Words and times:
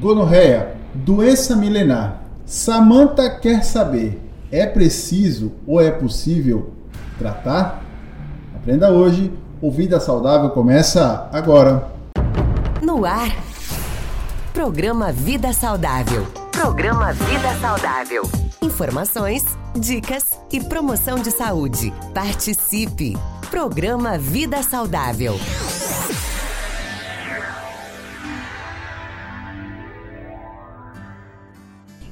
Gonorreia, 0.00 0.76
doença 0.94 1.54
milenar. 1.54 2.22
Samantha 2.46 3.28
quer 3.38 3.62
saber: 3.62 4.18
é 4.50 4.66
preciso 4.66 5.52
ou 5.66 5.78
é 5.78 5.90
possível 5.90 6.70
tratar? 7.18 7.84
Aprenda 8.56 8.90
hoje. 8.90 9.30
O 9.60 9.70
Vida 9.70 10.00
Saudável 10.00 10.48
começa 10.50 11.28
agora. 11.30 11.86
No 12.80 13.04
ar. 13.04 13.28
Programa 14.54 15.12
Vida 15.12 15.52
Saudável. 15.52 16.26
Programa 16.50 17.12
Vida 17.12 17.54
Saudável. 17.60 18.22
Informações, 18.62 19.44
dicas 19.76 20.24
e 20.50 20.60
promoção 20.60 21.18
de 21.18 21.30
saúde. 21.30 21.92
Participe. 22.14 23.18
Programa 23.50 24.16
Vida 24.16 24.62
Saudável. 24.62 25.34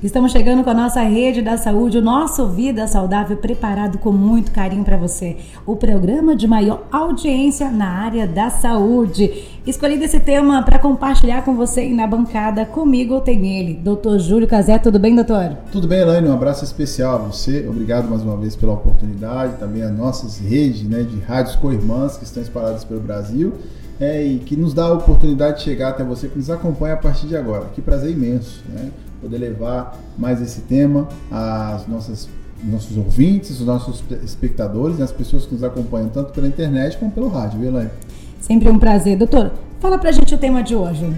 Estamos 0.01 0.31
chegando 0.31 0.63
com 0.63 0.71
a 0.71 0.75
nossa 0.75 1.03
rede 1.03 1.43
da 1.43 1.57
saúde, 1.57 1.99
o 1.99 2.01
nosso 2.03 2.47
Vida 2.47 2.87
Saudável, 2.87 3.37
preparado 3.37 3.99
com 3.99 4.13
muito 4.13 4.53
carinho 4.53 4.85
para 4.85 4.97
você. 4.97 5.37
O 5.67 5.75
programa 5.75 6.37
de 6.37 6.47
maior 6.47 6.87
audiência 6.93 7.69
na 7.69 7.89
área 7.89 8.25
da 8.25 8.49
saúde. 8.49 9.43
Escolhi 9.67 10.01
esse 10.01 10.21
tema 10.21 10.63
para 10.63 10.79
compartilhar 10.79 11.43
com 11.43 11.57
você 11.57 11.85
e 11.85 11.93
na 11.93 12.07
bancada. 12.07 12.65
Comigo 12.65 13.21
tem 13.21 13.59
ele, 13.59 13.75
Dr. 13.75 14.19
Júlio 14.19 14.47
Cazé. 14.47 14.79
Tudo 14.79 15.01
bem, 15.01 15.17
doutor? 15.17 15.57
Tudo 15.73 15.89
bem, 15.89 15.99
Elaine. 15.99 16.29
Um 16.29 16.35
abraço 16.35 16.63
especial 16.63 17.17
a 17.17 17.19
você. 17.19 17.67
Obrigado 17.69 18.09
mais 18.09 18.23
uma 18.23 18.37
vez 18.37 18.55
pela 18.55 18.75
oportunidade. 18.75 19.57
Também 19.59 19.83
a 19.83 19.91
nossas 19.91 20.39
redes 20.39 20.85
né, 20.85 21.03
de 21.03 21.19
rádios 21.19 21.57
co-irmãs 21.57 22.17
que 22.17 22.23
estão 22.23 22.41
espalhadas 22.41 22.85
pelo 22.85 23.01
Brasil. 23.01 23.53
É, 24.01 24.25
e 24.25 24.39
que 24.39 24.57
nos 24.57 24.73
dá 24.73 24.85
a 24.85 24.93
oportunidade 24.93 25.59
de 25.59 25.65
chegar 25.65 25.89
até 25.89 26.05
você 26.05 26.29
que 26.29 26.39
nos 26.39 26.49
acompanha 26.51 26.95
a 26.95 26.99
partir 26.99 27.27
de 27.27 27.37
agora. 27.37 27.65
Que 27.75 27.83
prazer 27.83 28.13
imenso, 28.13 28.63
né? 28.69 28.93
Poder 29.21 29.39
levar 29.39 29.99
mais 30.17 30.41
esse 30.41 30.63
tema 30.63 31.09
às 31.31 31.87
nossas 31.87 32.29
nossos 32.65 32.97
ouvintes, 32.97 33.61
os 33.61 33.67
nossos 33.67 34.03
espectadores, 34.25 34.99
né, 34.99 35.05
as 35.05 35.13
pessoas 35.13 35.47
que 35.47 35.55
nos 35.55 35.63
acompanham 35.63 36.09
tanto 36.09 36.33
pela 36.33 36.49
internet 36.49 36.99
como 36.99 37.11
pelo 37.11 37.29
rádio, 37.29 37.61
viu, 37.61 37.69
Elaine? 37.69 37.91
Sempre 38.41 38.69
um 38.69 38.79
prazer. 38.79 39.17
Doutor, 39.17 39.53
fala 39.79 39.99
pra 39.99 40.11
gente 40.11 40.35
o 40.35 40.39
tema 40.39 40.63
de 40.63 40.75
hoje. 40.75 41.09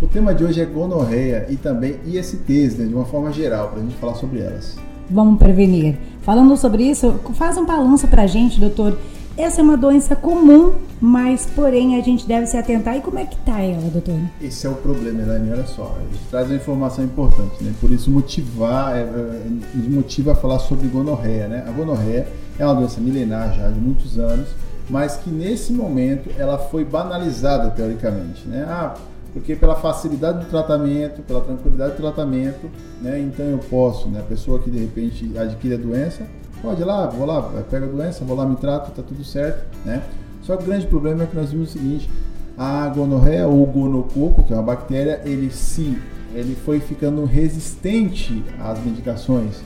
O 0.00 0.08
tema 0.08 0.34
de 0.34 0.42
hoje 0.42 0.60
é 0.60 0.64
gonorreia 0.64 1.46
e 1.48 1.56
também 1.56 1.96
ISTs, 2.04 2.78
né, 2.78 2.86
de 2.86 2.94
uma 2.94 3.04
forma 3.04 3.32
geral, 3.32 3.68
para 3.68 3.78
a 3.78 3.82
gente 3.82 3.94
falar 3.94 4.14
sobre 4.14 4.40
elas. 4.40 4.76
Vamos 5.08 5.38
prevenir. 5.38 5.96
Falando 6.22 6.56
sobre 6.56 6.84
isso, 6.84 7.20
faz 7.34 7.56
um 7.56 7.66
balanço 7.66 8.08
pra 8.08 8.26
gente, 8.26 8.58
doutor. 8.58 8.98
Essa 9.36 9.62
é 9.62 9.64
uma 9.64 9.78
doença 9.78 10.14
comum, 10.14 10.74
mas 11.00 11.46
porém 11.46 11.98
a 11.98 12.02
gente 12.02 12.26
deve 12.26 12.46
se 12.46 12.56
atentar. 12.56 12.96
E 12.98 13.00
como 13.00 13.18
é 13.18 13.24
que 13.24 13.36
tá 13.38 13.60
ela, 13.60 13.88
doutor? 13.88 14.18
Esse 14.42 14.66
é 14.66 14.70
o 14.70 14.74
problema, 14.74 15.22
Elaine. 15.22 15.52
Olha 15.52 15.66
só, 15.66 15.96
a 15.96 16.12
gente 16.12 16.24
traz 16.30 16.48
uma 16.48 16.56
informação 16.56 17.02
importante, 17.02 17.64
né? 17.64 17.72
Por 17.80 17.90
isso 17.90 18.10
motivar, 18.10 18.94
é, 18.94 19.00
é, 19.00 19.42
nos 19.74 19.88
motiva 19.88 20.32
a 20.32 20.34
falar 20.34 20.58
sobre 20.58 20.86
gonorreia, 20.88 21.48
né? 21.48 21.64
A 21.66 21.70
gonorreia 21.70 22.28
é 22.58 22.66
uma 22.66 22.74
doença 22.74 23.00
milenar 23.00 23.54
já 23.54 23.68
de 23.70 23.80
muitos 23.80 24.18
anos, 24.18 24.48
mas 24.90 25.16
que 25.16 25.30
nesse 25.30 25.72
momento 25.72 26.28
ela 26.36 26.58
foi 26.58 26.84
banalizada 26.84 27.70
teoricamente, 27.70 28.46
né? 28.46 28.66
Ah, 28.68 28.94
porque 29.32 29.56
pela 29.56 29.76
facilidade 29.76 30.40
do 30.40 30.50
tratamento, 30.50 31.22
pela 31.22 31.40
tranquilidade 31.40 31.92
do 31.92 31.96
tratamento, 31.96 32.70
né? 33.00 33.18
Então 33.18 33.46
eu 33.46 33.58
posso, 33.58 34.08
né? 34.08 34.20
A 34.20 34.24
pessoa 34.24 34.58
que 34.58 34.70
de 34.70 34.78
repente 34.78 35.32
adquire 35.38 35.74
a 35.74 35.78
doença, 35.78 36.26
Pode 36.62 36.80
ir 36.80 36.84
lá, 36.84 37.08
vou 37.08 37.26
lá, 37.26 37.42
pega 37.68 37.86
a 37.86 37.88
doença, 37.88 38.24
vou 38.24 38.36
lá, 38.36 38.46
me 38.46 38.54
trato, 38.54 38.92
tá 38.92 39.02
tudo 39.02 39.24
certo, 39.24 39.66
né? 39.84 40.00
Só 40.42 40.56
que 40.56 40.62
o 40.62 40.66
grande 40.66 40.86
problema 40.86 41.24
é 41.24 41.26
que 41.26 41.34
nós 41.34 41.50
vimos 41.50 41.70
o 41.70 41.72
seguinte, 41.72 42.08
a 42.56 42.88
gonorreia 42.88 43.48
ou 43.48 43.66
gonococo, 43.66 44.44
que 44.44 44.52
é 44.52 44.56
uma 44.56 44.62
bactéria, 44.62 45.20
ele 45.24 45.50
se 45.50 45.98
ele 46.32 46.56
foi 46.64 46.78
ficando 46.78 47.24
resistente 47.24 48.44
às 48.60 48.78
medicações. 48.82 49.60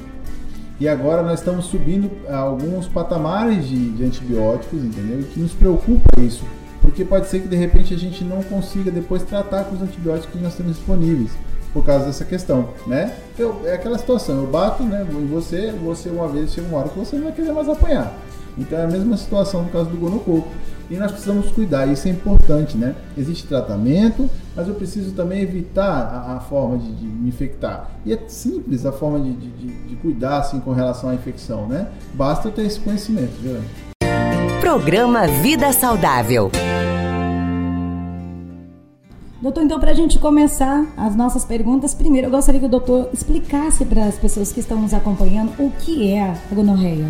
E 0.80 0.88
agora 0.88 1.22
nós 1.22 1.38
estamos 1.38 1.66
subindo 1.66 2.10
alguns 2.30 2.88
patamares 2.88 3.68
de, 3.68 3.90
de 3.90 4.04
antibióticos, 4.04 4.82
entendeu? 4.82 5.20
E 5.20 5.24
que 5.24 5.38
nos 5.38 5.52
preocupa 5.52 6.20
isso, 6.20 6.44
porque 6.80 7.04
pode 7.04 7.28
ser 7.28 7.40
que 7.40 7.48
de 7.48 7.56
repente 7.56 7.92
a 7.92 7.98
gente 7.98 8.24
não 8.24 8.42
consiga 8.42 8.90
depois 8.90 9.22
tratar 9.22 9.64
com 9.64 9.76
os 9.76 9.82
antibióticos 9.82 10.32
que 10.32 10.42
nós 10.42 10.54
temos 10.54 10.76
disponíveis 10.76 11.30
por 11.76 11.84
causa 11.84 12.06
dessa 12.06 12.24
questão, 12.24 12.70
né? 12.86 13.14
Eu, 13.38 13.60
é 13.66 13.74
aquela 13.74 13.98
situação, 13.98 14.36
eu 14.36 14.46
bato 14.46 14.82
né, 14.82 15.06
em 15.10 15.26
você, 15.26 15.70
você 15.72 16.08
uma 16.08 16.26
vez 16.26 16.54
chega 16.54 16.66
uma 16.66 16.78
hora 16.78 16.88
que 16.88 16.98
você 16.98 17.16
não 17.16 17.24
vai 17.24 17.32
querer 17.32 17.52
mais 17.52 17.68
apanhar. 17.68 18.14
Então 18.56 18.78
é 18.78 18.84
a 18.84 18.86
mesma 18.86 19.14
situação 19.18 19.64
no 19.64 19.68
caso 19.68 19.90
do 19.90 19.98
gonococo. 19.98 20.48
E 20.88 20.96
nós 20.96 21.10
precisamos 21.10 21.50
cuidar, 21.50 21.86
isso 21.86 22.08
é 22.08 22.12
importante, 22.12 22.78
né? 22.78 22.94
Existe 23.18 23.46
tratamento, 23.46 24.30
mas 24.54 24.66
eu 24.68 24.74
preciso 24.74 25.12
também 25.12 25.42
evitar 25.42 25.84
a, 25.84 26.36
a 26.36 26.40
forma 26.40 26.78
de, 26.78 26.90
de, 26.94 27.04
me 27.04 27.28
infectar. 27.28 27.90
E 28.06 28.12
é 28.14 28.18
simples 28.26 28.86
a 28.86 28.92
forma 28.92 29.20
de, 29.20 29.32
de, 29.34 29.66
de, 29.66 29.96
cuidar 29.96 30.38
assim 30.38 30.60
com 30.60 30.72
relação 30.72 31.10
à 31.10 31.14
infecção, 31.14 31.68
né? 31.68 31.88
Basta 32.14 32.48
ter 32.48 32.62
esse 32.62 32.80
conhecimento, 32.80 33.34
viu? 33.42 33.60
Programa 34.62 35.26
Vida 35.26 35.70
Saudável. 35.74 36.50
Doutor, 39.40 39.64
então, 39.64 39.78
para 39.78 39.90
a 39.90 39.94
gente 39.94 40.18
começar 40.18 40.86
as 40.96 41.14
nossas 41.14 41.44
perguntas, 41.44 41.92
primeiro 41.92 42.28
eu 42.28 42.30
gostaria 42.30 42.58
que 42.58 42.66
o 42.66 42.70
doutor 42.70 43.10
explicasse 43.12 43.84
para 43.84 44.06
as 44.06 44.18
pessoas 44.18 44.50
que 44.50 44.60
estão 44.60 44.80
nos 44.80 44.94
acompanhando 44.94 45.52
o 45.58 45.70
que 45.78 46.10
é 46.10 46.22
a 46.22 46.54
gonorreia. 46.54 47.06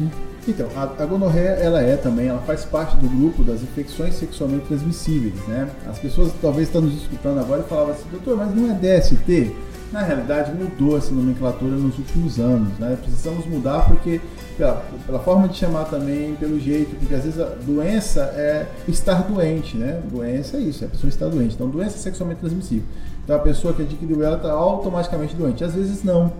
Então, 0.48 0.68
a, 0.74 0.82
a 0.82 1.06
gonorreia, 1.06 1.50
ela 1.50 1.80
é 1.80 1.96
também, 1.96 2.26
ela 2.26 2.40
faz 2.40 2.64
parte 2.64 2.96
do 2.96 3.08
grupo 3.08 3.44
das 3.44 3.62
infecções 3.62 4.14
sexualmente 4.14 4.66
transmissíveis, 4.66 5.34
né? 5.46 5.70
As 5.88 6.00
pessoas 6.00 6.32
talvez 6.42 6.66
estão 6.66 6.80
nos 6.80 6.94
escutando 6.94 7.38
agora 7.38 7.62
e 7.64 7.68
falavam 7.68 7.92
assim, 7.92 8.08
doutor, 8.10 8.36
mas 8.36 8.52
não 8.54 8.72
é 8.72 8.74
DST? 8.74 9.54
Na 9.92 10.02
realidade, 10.02 10.52
mudou 10.52 10.98
essa 10.98 11.12
nomenclatura 11.12 11.76
nos 11.76 11.96
últimos 11.96 12.40
anos, 12.40 12.76
né? 12.78 12.98
Precisamos 13.00 13.46
mudar 13.46 13.86
porque 13.86 14.20
pela, 14.56 14.82
pela, 15.06 15.18
forma 15.18 15.48
de 15.48 15.56
chamar 15.56 15.84
também, 15.84 16.34
pelo 16.36 16.58
jeito, 16.58 16.96
porque 16.96 17.14
às 17.14 17.24
vezes 17.24 17.40
a 17.40 17.46
doença 17.64 18.22
é 18.34 18.66
estar 18.88 19.22
doente, 19.22 19.76
né? 19.76 20.00
Doença 20.10 20.56
é 20.56 20.60
isso, 20.60 20.84
é 20.84 20.86
a 20.86 20.90
pessoa 20.90 21.08
estar 21.08 21.28
doente. 21.28 21.54
Então, 21.54 21.68
doença 21.68 21.96
é 21.96 21.98
sexualmente 21.98 22.40
transmissível. 22.40 22.84
Então, 23.24 23.36
a 23.36 23.40
pessoa 23.40 23.74
que 23.74 23.82
adquiriu 23.82 24.22
ela 24.22 24.36
está 24.36 24.52
automaticamente 24.52 25.34
doente. 25.34 25.62
Às 25.64 25.74
vezes, 25.74 26.02
não. 26.02 26.32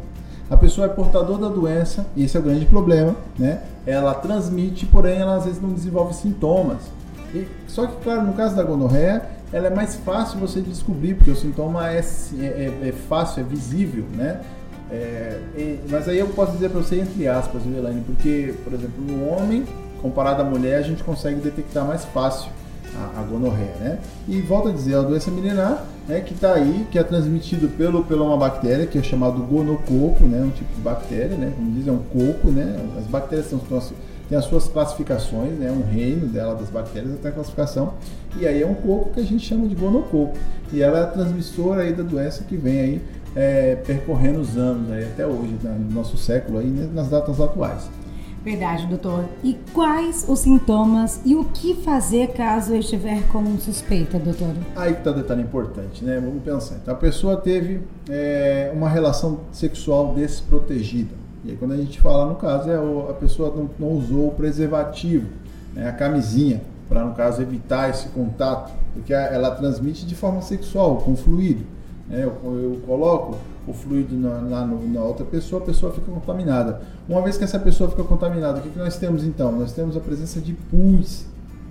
A 0.49 0.57
pessoa 0.57 0.87
é 0.87 0.89
portadora 0.89 1.43
da 1.43 1.49
doença, 1.49 2.07
e 2.15 2.25
esse 2.25 2.37
é 2.37 2.41
o 2.41 2.43
grande 2.43 2.67
problema, 2.67 3.17
né? 3.39 3.63
Ela 3.85 4.15
transmite, 4.15 4.87
porém, 4.87 5.19
ela 5.19 5.37
às 5.37 5.45
vezes 5.45 5.61
não 5.61 5.71
desenvolve 5.71 6.15
sintomas. 6.15 6.79
E, 7.35 7.47
só 7.67 7.87
que, 7.87 7.97
claro, 8.03 8.23
no 8.23 8.33
caso 8.33 8.55
da 8.55 8.63
gonorreia, 8.63 9.23
ela 9.53 9.67
é 9.69 9.71
mais 9.71 9.97
fácil 9.97 10.39
você 10.39 10.61
descobrir, 10.61 11.15
porque 11.15 11.31
o 11.31 11.37
sintoma 11.37 11.91
é, 11.91 11.99
é, 11.99 12.89
é, 12.89 12.95
fácil, 13.09 13.41
é 13.41 13.43
visível, 13.45 14.05
né? 14.15 14.41
É, 14.91 15.41
mas 15.91 16.09
aí 16.09 16.19
eu 16.19 16.29
posso 16.29 16.53
dizer 16.53 16.71
para 16.71 16.81
você 16.81 17.01
entre 17.01 17.27
aspas, 17.27 17.63
viu, 17.63 17.79
Elaine? 17.79 18.03
Porque, 18.03 18.55
por 18.63 18.73
exemplo, 18.73 19.03
no 19.03 19.29
homem, 19.29 19.65
comparado 20.01 20.43
à 20.43 20.45
mulher, 20.45 20.79
a 20.79 20.83
gente 20.83 21.03
consegue 21.03 21.41
detectar 21.41 21.85
mais 21.85 22.05
fácil 22.05 22.51
a, 22.95 23.21
a 23.21 23.23
gonorreia, 23.25 23.75
né? 23.81 23.99
E 24.29 24.41
volta 24.41 24.69
a 24.69 24.73
dizer, 24.73 24.95
é 24.95 24.99
a 24.99 25.03
doença 25.03 25.31
milenar, 25.31 25.85
né, 26.09 26.21
que 26.21 26.35
está 26.35 26.55
aí, 26.55 26.87
que 26.91 26.99
é 26.99 27.03
transmitido 27.03 27.69
pelo, 27.69 28.05
pela 28.05 28.25
uma 28.25 28.37
bactéria 28.37 28.87
que 28.87 28.99
é 28.99 29.03
chamado 29.03 29.43
gonococo, 29.43 30.25
né? 30.25 30.41
Um 30.43 30.51
tipo 30.51 30.73
de 30.75 30.81
bactéria, 30.81 31.37
né? 31.37 31.53
Como 31.57 31.73
diz, 31.73 31.87
é 31.87 31.93
um 31.93 31.99
coco, 31.99 32.49
né? 32.49 32.77
As 32.97 33.07
bactérias 33.07 33.49
são, 33.49 33.59
têm 34.29 34.39
as 34.39 34.45
suas 34.45 34.69
classificações, 34.69 35.53
né? 35.59 35.71
Um 35.71 35.83
reino 35.83 36.27
dela 36.27 36.55
das 36.55 36.69
bactérias 36.69 37.15
até 37.15 37.29
a 37.29 37.33
classificação. 37.33 37.95
E 38.39 38.47
aí 38.47 38.63
é 38.63 38.67
um 38.67 38.75
coco 38.75 39.11
que 39.11 39.21
a 39.21 39.25
gente 39.25 39.45
chama 39.45 39.67
de 39.67 39.75
gonococo. 39.75 40.37
E 40.73 40.83
ela 40.83 40.99
é 40.99 41.03
a 41.03 41.07
transmissora 41.07 41.83
aí 41.83 41.93
da 41.93 42.03
doença 42.03 42.45
que 42.45 42.57
vem 42.57 42.81
aí 42.81 43.03
é, 43.37 43.77
percorrendo 43.77 44.41
os 44.41 44.57
anos 44.57 44.91
aí 44.91 45.05
até 45.05 45.27
hoje, 45.27 45.59
né, 45.63 45.77
no 45.79 45.95
nosso 45.95 46.17
século 46.17 46.59
aí, 46.59 46.67
né, 46.67 46.89
nas 46.93 47.11
datas 47.11 47.39
atuais. 47.39 47.89
Verdade, 48.43 48.87
doutor. 48.87 49.25
E 49.43 49.59
quais 49.75 50.25
os 50.29 50.39
sintomas 50.39 51.21
e 51.25 51.35
o 51.35 51.45
que 51.47 51.75
fazer 51.75 52.29
caso 52.29 52.75
eu 52.75 52.79
estiver 52.79 53.27
com 53.27 53.59
suspeita, 53.59 54.21
doutor? 54.21 54.55
Aí 54.77 54.93
que 54.93 54.99
está 55.01 55.11
o 55.11 55.15
detalhe 55.15 55.43
importante, 55.43 56.05
né? 56.05 56.21
Vamos 56.21 56.45
pensar. 56.45 56.77
Então, 56.77 56.95
a 56.95 56.97
pessoa 56.97 57.37
teve 57.37 57.81
é, 58.09 58.71
uma 58.73 58.89
relação 58.89 59.41
sexual 59.51 60.15
desprotegida. 60.15 61.13
E 61.45 61.51
aí, 61.51 61.57
quando 61.57 61.73
a 61.73 61.77
gente 61.77 62.01
fala 62.01 62.25
no 62.25 62.37
caso, 62.37 62.71
é 62.71 62.77
a 62.77 63.15
pessoa 63.15 63.53
não, 63.53 63.69
não 63.81 63.99
usou 63.99 64.29
o 64.29 64.31
preservativo, 64.31 65.27
né, 65.75 65.89
a 65.89 65.93
camisinha, 65.93 66.63
para, 66.89 67.05
no 67.05 67.15
caso, 67.15 67.43
evitar 67.43 67.91
esse 67.91 68.09
contato, 68.11 68.73
porque 68.95 69.13
ela 69.13 69.51
transmite 69.51 70.07
de 70.07 70.15
forma 70.15 70.41
sexual, 70.41 70.99
com 70.99 71.17
fluido. 71.17 71.67
Né? 72.09 72.25
Eu, 72.25 72.33
eu 72.59 72.81
coloco 72.87 73.37
o 73.67 73.73
fluido 73.73 74.17
na, 74.17 74.41
na, 74.41 74.67
na, 74.67 75.03
outra 75.03 75.25
pessoa, 75.25 75.61
a 75.63 75.65
pessoa 75.65 75.93
fica 75.93 76.11
contaminada. 76.11 76.81
Uma 77.09 77.21
vez 77.23 77.37
que 77.37 77.45
essa 77.45 77.59
pessoa 77.59 77.91
fica 77.91 78.05
contaminada, 78.05 78.61
o 78.61 78.63
que, 78.63 78.71
que 78.71 78.79
nós 78.79 78.97
temos 78.97 79.25
então? 79.25 79.53
Nós 79.53 79.73
temos 79.73 79.97
a 79.97 80.01
presença 80.01 80.41
de 80.41 80.53
pus. 80.53 81.27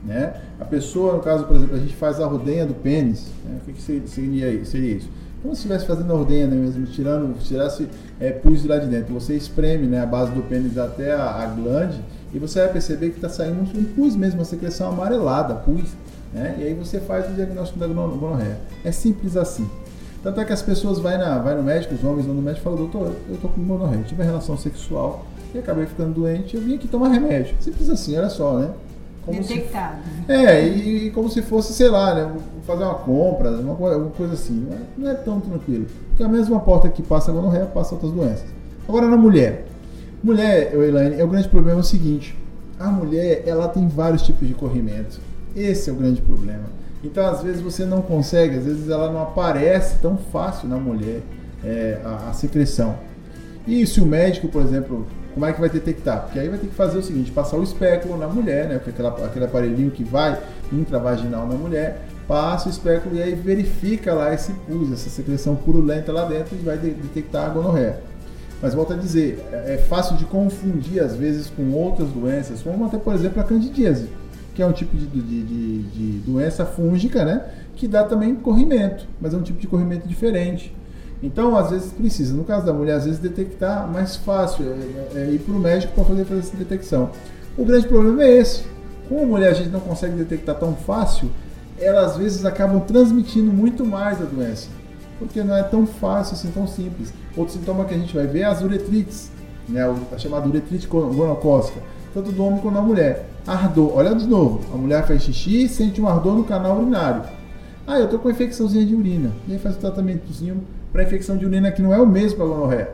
Né? 0.06 0.36
A 0.60 0.66
pessoa, 0.66 1.14
no 1.14 1.20
caso, 1.20 1.46
por 1.46 1.56
exemplo, 1.56 1.76
a 1.76 1.80
gente 1.80 1.96
faz 1.96 2.20
a 2.20 2.28
rodenha 2.28 2.66
do 2.66 2.74
pênis. 2.74 3.28
Né? 3.44 3.60
O 3.62 3.66
que, 3.66 3.74
que 3.74 3.82
seria, 3.82 4.66
seria 4.66 4.92
isso? 4.92 5.10
Como 5.42 5.54
se 5.56 5.62
estivesse 5.62 5.86
fazendo 5.86 6.12
a 6.12 6.16
ordenha, 6.16 6.48
né, 6.48 6.56
mesmo, 6.56 6.88
tirando, 6.88 7.38
tirasse 7.40 7.88
é, 8.20 8.32
pus 8.32 8.64
de 8.64 8.68
lá 8.68 8.78
de 8.78 8.88
dentro. 8.88 9.14
Você 9.14 9.36
espreme 9.36 9.86
né, 9.86 10.02
a 10.02 10.06
base 10.06 10.32
do 10.32 10.42
pênis 10.42 10.76
até 10.76 11.14
a, 11.14 11.44
a 11.44 11.46
glande 11.46 12.02
e 12.34 12.40
você 12.40 12.62
vai 12.62 12.70
perceber 12.74 13.12
que 13.12 13.18
está 13.18 13.30
saindo 13.30 13.62
um 13.62 13.84
pus 13.84 14.16
mesmo, 14.16 14.40
uma 14.40 14.46
secreção 14.46 14.90
amarelada, 14.90 15.54
pus. 15.54 15.92
Né? 16.34 16.56
E 16.60 16.64
aí 16.64 16.74
você 16.74 17.00
faz 17.00 17.30
o 17.30 17.34
diagnóstico 17.34 17.80
da 17.80 17.88
gonorreia. 17.88 18.58
É 18.84 18.92
simples 18.92 19.38
assim. 19.38 19.70
Tanto 20.26 20.42
é 20.42 20.46
que 20.46 20.54
as 20.54 20.62
pessoas 20.64 20.98
vão 20.98 21.16
na, 21.20 21.38
vai 21.38 21.56
no 21.56 21.62
médico, 21.62 21.94
os 21.94 22.04
homens 22.04 22.26
vão 22.26 22.34
no 22.34 22.42
médico 22.42 22.62
e 22.62 22.64
falam, 22.64 22.80
doutor, 22.80 23.16
eu 23.30 23.38
tô 23.38 23.48
com 23.48 23.62
gonorreia, 23.62 24.02
tive 24.02 24.24
uma 24.24 24.28
relação 24.28 24.58
sexual 24.58 25.24
e 25.54 25.60
acabei 25.60 25.86
ficando 25.86 26.16
doente, 26.16 26.56
eu 26.56 26.62
vim 26.64 26.74
aqui 26.74 26.88
tomar 26.88 27.10
remédio. 27.10 27.56
Simples 27.60 27.88
assim, 27.92 28.18
olha 28.18 28.28
só, 28.28 28.58
né? 28.58 28.72
Como 29.24 29.40
Detectado. 29.40 30.00
Se, 30.26 30.32
é, 30.34 30.68
e, 30.68 31.06
e, 31.06 31.12
como 31.12 31.30
se 31.30 31.44
fosse, 31.44 31.74
sei 31.74 31.90
lá, 31.90 32.16
né? 32.16 32.36
Fazer 32.66 32.86
uma 32.86 32.96
compra, 32.96 33.52
uma, 33.52 33.74
uma 33.74 34.10
coisa 34.10 34.34
assim. 34.34 34.66
Não 34.68 34.76
é, 34.76 34.80
não 34.98 35.10
é, 35.12 35.14
tão 35.14 35.40
tranquilo. 35.40 35.86
Porque 36.10 36.24
a 36.24 36.28
mesma 36.28 36.60
porta 36.60 36.90
que 36.90 37.04
passa 37.04 37.30
a 37.30 37.34
gonorreia 37.36 37.68
passa 37.68 37.94
outras 37.94 38.12
doenças. 38.12 38.48
Agora 38.90 39.08
na 39.08 39.18
mulher. 39.18 39.68
Mulher, 40.24 40.74
Elaine, 40.74 41.22
é 41.22 41.24
o 41.24 41.28
grande 41.28 41.50
problema 41.50 41.78
é 41.78 41.82
o 41.82 41.86
seguinte. 41.86 42.36
A 42.80 42.88
mulher, 42.88 43.44
ela 43.46 43.68
tem 43.68 43.88
vários 43.88 44.24
tipos 44.24 44.48
de 44.48 44.56
corrimento. 44.56 45.20
Esse 45.56 45.92
é 45.92 45.94
o 45.94 45.96
grande 45.96 46.20
problema. 46.20 46.66
Então, 47.06 47.28
às 47.28 47.44
vezes, 47.44 47.62
você 47.62 47.86
não 47.86 48.02
consegue, 48.02 48.58
às 48.58 48.66
vezes 48.66 48.90
ela 48.90 49.12
não 49.12 49.22
aparece 49.22 50.00
tão 50.00 50.18
fácil 50.18 50.68
na 50.68 50.78
mulher 50.78 51.22
é, 51.64 52.00
a, 52.04 52.30
a, 52.32 52.34
secreção. 52.34 52.98
E 53.68 53.86
se 53.86 54.02
o 54.02 54.06
médico, 54.08 54.48
por 54.48 54.64
exemplo, 54.64 55.06
como 55.34 55.46
é 55.46 55.54
que 55.54 55.60
vai 55.60 55.70
detectar? 55.70 56.24
Porque 56.24 56.40
aí 56.40 56.50
vai 56.50 56.58
ter 56.58 56.66
que 56.66 56.74
fazer 56.74 56.98
o 56.98 57.04
seguinte, 57.04 57.30
passar 57.30 57.58
o 57.58 57.64
espéculo 57.64 58.18
na 58.18 58.28
mulher, 58.28 58.68
né? 58.68 58.82
Aquela, 58.88 59.10
aquele 59.24 59.46
aparelhinho 59.46 59.92
que 59.92 60.04
vai 60.04 60.42
intravaginal 60.74 61.46
na 61.48 61.54
mulher, 61.54 62.02
passa 62.28 62.70
o 62.70 62.72
espéculo 62.72 63.16
e 63.16 63.22
aí 63.22 63.36
verifica 63.36 64.12
lá 64.12 64.34
esse 64.34 64.52
pus, 64.52 64.92
essa 64.92 65.10
secreção 65.10 65.56
purulenta 65.56 66.12
lá 66.12 66.26
dentro 66.26 66.56
e 66.56 66.64
vai 66.64 66.78
de, 66.78 66.90
detectar 66.90 67.46
a 67.46 67.50
gonorreia. 67.50 68.00
Mas 68.60 68.74
volto 68.74 68.94
a 68.94 68.96
dizer, 68.96 69.46
é, 69.52 69.76
é 69.76 69.78
fácil 69.78 70.18
de 70.18 70.26
confundir 70.26 71.04
às 71.04 71.16
vezes 71.16 71.52
com 71.56 71.72
outras 71.72 72.10
doenças, 72.10 72.64
como 72.64 72.84
até 72.86 72.98
por 72.98 73.14
exemplo 73.14 73.40
a 73.40 73.44
candidíase 73.44 74.10
que 74.56 74.62
é 74.62 74.66
um 74.66 74.72
tipo 74.72 74.96
de, 74.96 75.06
de, 75.06 75.22
de, 75.22 75.82
de 75.84 76.20
doença 76.20 76.66
fúngica, 76.66 77.26
né? 77.26 77.46
Que 77.76 77.88
dá 77.88 78.06
também 78.06 78.34
corrimento, 78.36 79.06
mas 79.20 79.34
é 79.34 79.38
um 79.38 79.44
tipo 79.44 79.60
de 79.60 79.68
corrimento 79.68 80.08
diferente. 80.08 80.74
Então, 81.22 81.58
às 81.58 81.72
vezes 81.72 81.92
precisa, 81.92 82.34
no 82.34 82.44
caso 82.44 82.66
da 82.66 82.74
mulher, 82.74 82.96
às 82.96 83.06
vezes 83.06 83.20
detectar 83.20 83.88
mais 83.88 84.16
fácil, 84.16 84.66
é, 84.66 85.18
é, 85.18 85.22
é 85.24 85.32
ir 85.32 85.40
para 85.40 85.54
o 85.54 85.60
médico 85.60 85.94
para 85.94 86.06
poder 86.06 86.26
fazer 86.26 86.40
essa 86.40 86.56
detecção. 86.56 87.10
O 87.58 87.66
grande 87.66 87.88
problema 87.88 88.24
é 88.24 88.38
esse. 88.38 88.64
Como 89.10 89.24
a 89.24 89.26
mulher 89.26 89.52
a 89.52 89.54
gente 89.54 89.70
não 89.70 89.80
consegue 89.82 90.16
detectar 90.16 90.56
tão 90.56 90.74
fácil, 90.74 91.30
elas 91.78 92.12
às 92.12 92.18
vezes 92.18 92.46
acabam 92.46 92.80
transmitindo 92.80 93.52
muito 93.52 93.86
mais 93.86 94.22
a 94.22 94.26
doença, 94.26 94.70
porque 95.20 95.44
não 95.44 95.56
é 95.56 95.64
tão 95.64 95.86
fácil 95.86 96.36
assim, 96.36 96.50
tão 96.52 96.66
simples. 96.66 97.14
Outro 97.36 97.54
sintoma 97.54 97.86
que 97.86 97.94
a 97.94 97.98
gente 97.98 98.16
vai 98.16 98.26
ver 98.26 98.40
é 98.42 98.46
as 98.46 98.62
uretrites, 98.62 99.30
né, 99.68 99.82
a 100.12 100.18
chamada 100.18 100.48
uretrite 100.48 100.88
gonocócica, 100.88 101.80
tanto 102.16 102.32
do 102.32 102.46
homem 102.46 102.62
quanto 102.62 102.76
da 102.76 102.82
mulher 102.82 103.28
ardor. 103.46 103.92
Olha 103.94 104.16
de 104.16 104.26
novo, 104.26 104.62
a 104.74 104.78
mulher 104.78 105.06
faz 105.06 105.22
xixi 105.22 105.66
e 105.66 105.70
sente 105.70 106.02
um 106.02 106.08
ardor 106.08 106.34
no 106.34 106.46
canal 106.46 106.78
urinário. 106.78 107.24
Ah, 107.86 108.00
eu 108.00 108.08
tô 108.08 108.18
com 108.18 108.30
infecçãozinha 108.30 108.86
de 108.86 108.96
urina. 108.96 109.32
E 109.46 109.52
aí 109.52 109.60
faz 109.60 109.76
o 109.76 109.80
tratamentozinho 109.80 110.64
para 110.94 111.04
infecção 111.04 111.36
de 111.36 111.46
urina 111.46 111.70
que 111.74 111.82
não 111.82 111.94
é 111.94 112.00
o 112.00 112.08
mesmo 112.08 112.38
para 112.38 112.48
gonorreia. 112.48 112.90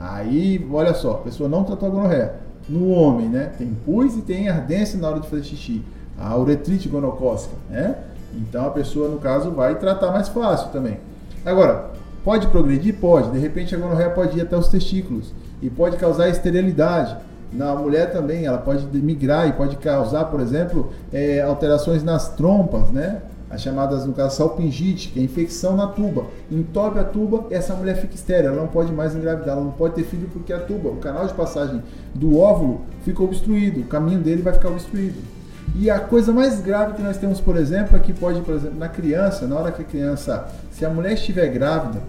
Aí, 0.00 0.66
olha 0.72 0.94
só, 0.94 1.12
a 1.12 1.18
pessoa 1.18 1.50
não 1.50 1.64
tratou 1.64 1.86
a 1.86 1.90
gonorreia. 1.90 2.34
No 2.66 2.88
homem, 2.88 3.28
né? 3.28 3.52
Tem 3.58 3.68
pus 3.84 4.16
e 4.16 4.22
tem 4.22 4.48
ardência 4.48 4.98
na 4.98 5.10
hora 5.10 5.20
de 5.20 5.28
fazer 5.28 5.44
xixi. 5.44 5.82
A 6.18 6.34
uretrite 6.36 6.88
gonocócica, 6.88 7.54
né? 7.68 7.94
Então 8.34 8.66
a 8.66 8.70
pessoa, 8.70 9.08
no 9.08 9.18
caso, 9.18 9.50
vai 9.50 9.74
tratar 9.78 10.10
mais 10.10 10.28
fácil 10.28 10.70
também. 10.70 10.98
Agora, 11.44 11.90
pode 12.24 12.46
progredir? 12.48 12.96
Pode. 12.98 13.30
De 13.30 13.38
repente 13.38 13.74
a 13.74 13.78
gonorreia 13.78 14.10
pode 14.10 14.38
ir 14.38 14.40
até 14.40 14.56
os 14.56 14.68
testículos 14.68 15.32
e 15.60 15.68
pode 15.68 15.98
causar 15.98 16.30
esterilidade. 16.30 17.16
Na 17.52 17.74
mulher 17.74 18.12
também, 18.12 18.44
ela 18.44 18.58
pode 18.58 18.84
migrar 18.98 19.48
e 19.48 19.52
pode 19.52 19.76
causar, 19.76 20.24
por 20.26 20.40
exemplo, 20.40 20.92
é, 21.12 21.40
alterações 21.40 22.02
nas 22.02 22.28
trompas, 22.30 22.90
né? 22.90 23.22
As 23.48 23.62
chamadas, 23.62 24.04
no 24.04 24.12
caso, 24.12 24.36
salpingite, 24.36 25.10
que 25.10 25.20
é 25.20 25.22
infecção 25.22 25.76
na 25.76 25.86
tuba. 25.86 26.26
Entope 26.50 26.98
a 26.98 27.04
tuba 27.04 27.46
e 27.50 27.54
essa 27.54 27.74
mulher 27.74 27.96
fica 27.96 28.14
estéril, 28.14 28.50
ela 28.50 28.60
não 28.60 28.66
pode 28.66 28.92
mais 28.92 29.14
engravidar, 29.14 29.56
ela 29.56 29.64
não 29.64 29.70
pode 29.70 29.94
ter 29.94 30.02
filho 30.02 30.28
porque 30.32 30.52
a 30.52 30.58
tuba, 30.58 30.88
o 30.88 30.96
canal 30.96 31.26
de 31.26 31.32
passagem 31.32 31.80
do 32.12 32.38
óvulo 32.38 32.80
fica 33.04 33.22
obstruído, 33.22 33.80
o 33.80 33.84
caminho 33.84 34.18
dele 34.18 34.42
vai 34.42 34.52
ficar 34.52 34.68
obstruído. 34.68 35.36
E 35.78 35.90
a 35.90 36.00
coisa 36.00 36.32
mais 36.32 36.60
grave 36.60 36.94
que 36.94 37.02
nós 37.02 37.18
temos, 37.18 37.40
por 37.40 37.56
exemplo, 37.56 37.96
é 37.96 38.00
que 38.00 38.12
pode, 38.12 38.40
por 38.40 38.54
exemplo, 38.54 38.78
na 38.78 38.88
criança, 38.88 39.46
na 39.46 39.56
hora 39.56 39.70
que 39.70 39.82
a 39.82 39.84
criança, 39.84 40.48
se 40.72 40.84
a 40.84 40.90
mulher 40.90 41.12
estiver 41.12 41.46
grávida, 41.48 42.00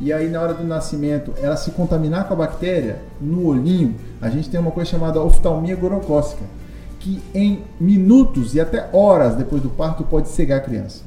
e 0.00 0.12
aí 0.12 0.28
na 0.28 0.40
hora 0.40 0.54
do 0.54 0.64
nascimento 0.64 1.32
ela 1.40 1.56
se 1.56 1.70
contaminar 1.70 2.26
com 2.26 2.34
a 2.34 2.36
bactéria 2.36 2.98
no 3.20 3.46
olhinho, 3.46 3.94
a 4.20 4.28
gente 4.28 4.50
tem 4.50 4.58
uma 4.58 4.70
coisa 4.70 4.90
chamada 4.90 5.20
oftalmia 5.20 5.76
gorocócica, 5.76 6.42
que 6.98 7.22
em 7.34 7.62
minutos 7.78 8.54
e 8.54 8.60
até 8.60 8.88
horas 8.92 9.36
depois 9.36 9.62
do 9.62 9.68
parto 9.68 10.04
pode 10.04 10.28
cegar 10.28 10.58
a 10.58 10.62
criança. 10.62 11.02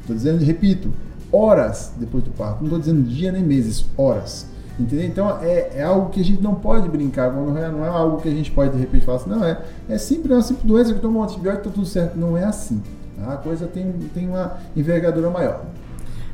Estou 0.00 0.16
dizendo, 0.16 0.44
repito, 0.44 0.92
horas 1.32 1.92
depois 1.96 2.24
do 2.24 2.30
parto. 2.30 2.58
Não 2.58 2.64
estou 2.64 2.78
dizendo 2.78 3.02
dia 3.02 3.32
nem 3.32 3.42
meses, 3.42 3.86
horas. 3.96 4.46
Entendeu? 4.78 5.06
Então 5.06 5.38
é, 5.42 5.70
é, 5.76 5.82
algo 5.82 6.10
que 6.10 6.20
a 6.20 6.24
gente 6.24 6.42
não 6.42 6.54
pode 6.54 6.88
brincar, 6.88 7.32
não 7.32 7.56
é, 7.56 7.70
não 7.70 7.84
é 7.84 7.88
algo 7.88 8.20
que 8.20 8.28
a 8.28 8.32
gente 8.32 8.50
pode 8.50 8.72
de 8.72 8.78
repente 8.78 9.04
falar 9.04 9.18
assim, 9.18 9.30
não, 9.30 9.44
é, 9.44 9.60
é 9.88 9.98
simples, 9.98 10.30
é 10.32 10.34
uma 10.34 10.42
simples 10.42 10.66
doença 10.66 10.94
que 10.94 11.00
toma 11.00 11.20
um 11.20 11.22
antibiótico 11.22 11.66
e 11.66 11.68
está 11.68 11.74
tudo 11.74 11.86
certo. 11.86 12.18
Não 12.18 12.36
é 12.36 12.44
assim. 12.44 12.82
Tá? 13.16 13.34
A 13.34 13.36
coisa 13.36 13.66
tem, 13.66 13.92
tem 14.14 14.28
uma 14.28 14.58
envergadura 14.76 15.30
maior. 15.30 15.62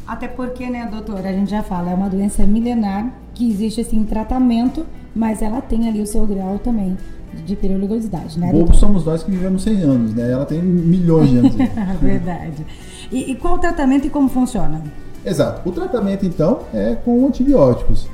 Até 0.09 0.27
porque, 0.27 0.71
né, 0.71 0.89
doutora, 0.91 1.29
a 1.29 1.33
gente 1.33 1.51
já 1.51 1.63
fala, 1.63 1.91
é 1.91 1.95
uma 1.95 2.09
doença 2.09 2.43
milenar 2.47 3.13
que 3.35 3.51
existe 3.51 3.83
assim 3.83 4.03
tratamento, 4.05 4.87
mas 5.15 5.43
ela 5.43 5.61
tem 5.61 5.87
ali 5.87 6.01
o 6.01 6.07
seu 6.07 6.27
grau 6.27 6.59
também 6.59 6.97
de 7.45 7.55
perigosidade, 7.55 8.41
né? 8.41 8.51
Bobos 8.51 8.79
somos 8.79 9.05
nós 9.05 9.23
que 9.23 9.31
vivemos 9.31 9.63
100 9.63 9.83
anos, 9.83 10.15
né? 10.15 10.33
Ela 10.33 10.47
tem 10.47 10.63
milhões 10.63 11.29
de 11.29 11.37
anos. 11.37 11.55
Verdade. 12.01 12.67
E, 13.13 13.33
e, 13.33 13.35
qual 13.35 13.57
o 13.57 13.59
tratamento 13.59 14.07
e 14.07 14.11
como 14.11 14.31
funciona? 14.31 14.83
Exato. 15.23 15.69
O 15.69 15.73
tratamento, 15.73 16.25
então, 16.25 16.61
é 16.73 16.95
com 16.95 17.27
antibióticos. 17.27 18.09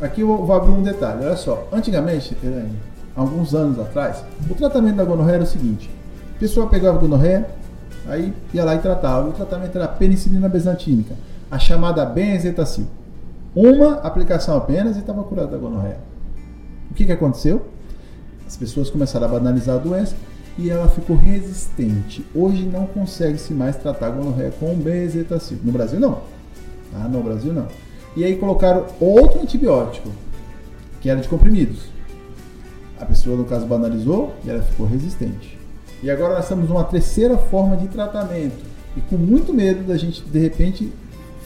Aqui 0.00 0.22
eu 0.22 0.26
vou 0.26 0.56
abrir 0.56 0.72
um 0.72 0.82
detalhe. 0.82 1.26
Olha 1.26 1.36
só. 1.36 1.68
Antigamente, 1.70 2.34
alguns 3.14 3.54
anos 3.54 3.78
atrás, 3.78 4.24
o 4.48 4.54
tratamento 4.54 4.96
da 4.96 5.04
gonorreia 5.04 5.36
era 5.36 5.44
o 5.44 5.46
seguinte. 5.46 5.90
A 6.34 6.40
pessoa 6.40 6.66
pegava 6.66 6.96
a 6.96 7.00
gonorreia, 7.00 7.46
Aí 8.06 8.32
ia 8.52 8.64
lá 8.64 8.74
e 8.74 8.78
tratava. 8.78 9.28
O 9.28 9.32
tratamento 9.32 9.76
era 9.76 9.88
penicilina 9.88 10.48
besantínica, 10.48 11.14
a 11.50 11.58
chamada 11.58 12.04
benzetacil. 12.04 12.86
Uma 13.54 13.94
aplicação 13.96 14.56
apenas 14.56 14.96
e 14.96 15.00
estava 15.00 15.22
curado 15.24 15.50
da 15.50 15.58
gonorreia. 15.58 15.98
O 16.90 16.94
que, 16.94 17.04
que 17.04 17.12
aconteceu? 17.12 17.66
As 18.46 18.56
pessoas 18.56 18.90
começaram 18.90 19.26
a 19.26 19.28
banalizar 19.28 19.76
a 19.76 19.78
doença 19.78 20.16
e 20.58 20.70
ela 20.70 20.88
ficou 20.88 21.16
resistente. 21.16 22.24
Hoje 22.34 22.64
não 22.64 22.86
consegue-se 22.86 23.52
mais 23.54 23.76
tratar 23.76 24.08
a 24.08 24.10
gonorreia 24.10 24.52
com 24.58 24.74
benzetacil. 24.74 25.58
No 25.62 25.72
Brasil 25.72 26.00
não. 26.00 26.20
Ah, 26.94 27.06
no 27.08 27.22
Brasil 27.22 27.52
não. 27.52 27.68
E 28.16 28.24
aí 28.24 28.36
colocaram 28.36 28.86
outro 29.00 29.40
antibiótico, 29.40 30.10
que 31.00 31.08
era 31.08 31.20
de 31.20 31.28
comprimidos. 31.28 31.90
A 32.98 33.06
pessoa, 33.06 33.36
no 33.36 33.44
caso, 33.44 33.66
banalizou 33.66 34.34
e 34.44 34.50
ela 34.50 34.62
ficou 34.62 34.86
resistente. 34.86 35.59
E 36.02 36.10
agora 36.10 36.34
nós 36.34 36.44
estamos 36.44 36.68
numa 36.68 36.84
terceira 36.84 37.36
forma 37.36 37.76
de 37.76 37.88
tratamento. 37.88 38.56
E 38.96 39.00
com 39.02 39.16
muito 39.16 39.52
medo 39.52 39.86
da 39.86 39.96
gente, 39.96 40.22
de 40.22 40.38
repente, 40.38 40.92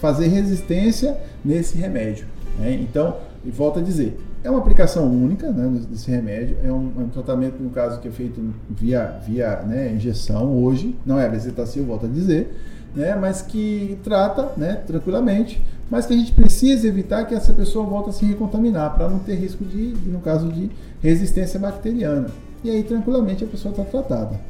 fazer 0.01 0.29
resistência 0.29 1.19
nesse 1.45 1.77
remédio. 1.77 2.27
Né? 2.59 2.73
Então, 2.75 3.17
e 3.45 3.51
volto 3.51 3.81
a 3.81 3.83
dizer, 3.83 4.17
é 4.45 4.51
uma 4.51 4.61
aplicação 4.61 5.11
única 5.11 5.51
né, 5.51 5.81
desse 5.91 6.11
remédio, 6.11 6.57
é 6.63 6.71
um, 6.71 6.93
é 6.99 7.01
um, 7.01 7.09
tratamento, 7.09 7.61
no 7.61 7.71
caso, 7.71 8.01
que 8.01 8.09
é 8.09 8.11
feito 8.11 8.41
via, 8.71 9.19
via 9.27 9.63
né, 9.63 9.93
injeção 9.93 10.63
hoje, 10.63 10.95
não 11.05 11.19
é 11.19 11.29
bezetacil, 11.29 11.85
volto 11.85 12.07
a 12.07 12.09
dizer, 12.09 12.55
né, 12.95 13.17
mas 13.17 13.43
que 13.43 13.99
trata 14.05 14.53
né, 14.57 14.83
tranquilamente, 14.87 15.61
mas 15.91 16.07
que 16.07 16.15
a 16.15 16.17
gente 16.17 16.33
precisa 16.33 16.87
evitar 16.87 17.25
que 17.25 17.35
essa 17.35 17.53
pessoa 17.53 17.85
volte 17.85 18.11
a 18.11 18.13
se 18.13 18.25
recontaminar, 18.25 18.95
para 18.95 19.09
não 19.09 19.19
ter 19.19 19.35
risco 19.35 19.65
de, 19.65 19.95
no 20.07 20.21
caso 20.21 20.49
de 20.49 20.71
resistência 21.03 21.59
bacteriana 21.59 22.29
e 22.65 22.71
aí 22.71 22.83
tranquilamente 22.83 23.45
a 23.45 23.47
pessoa 23.47 23.71
está 23.71 23.85
tratada. 23.85 24.41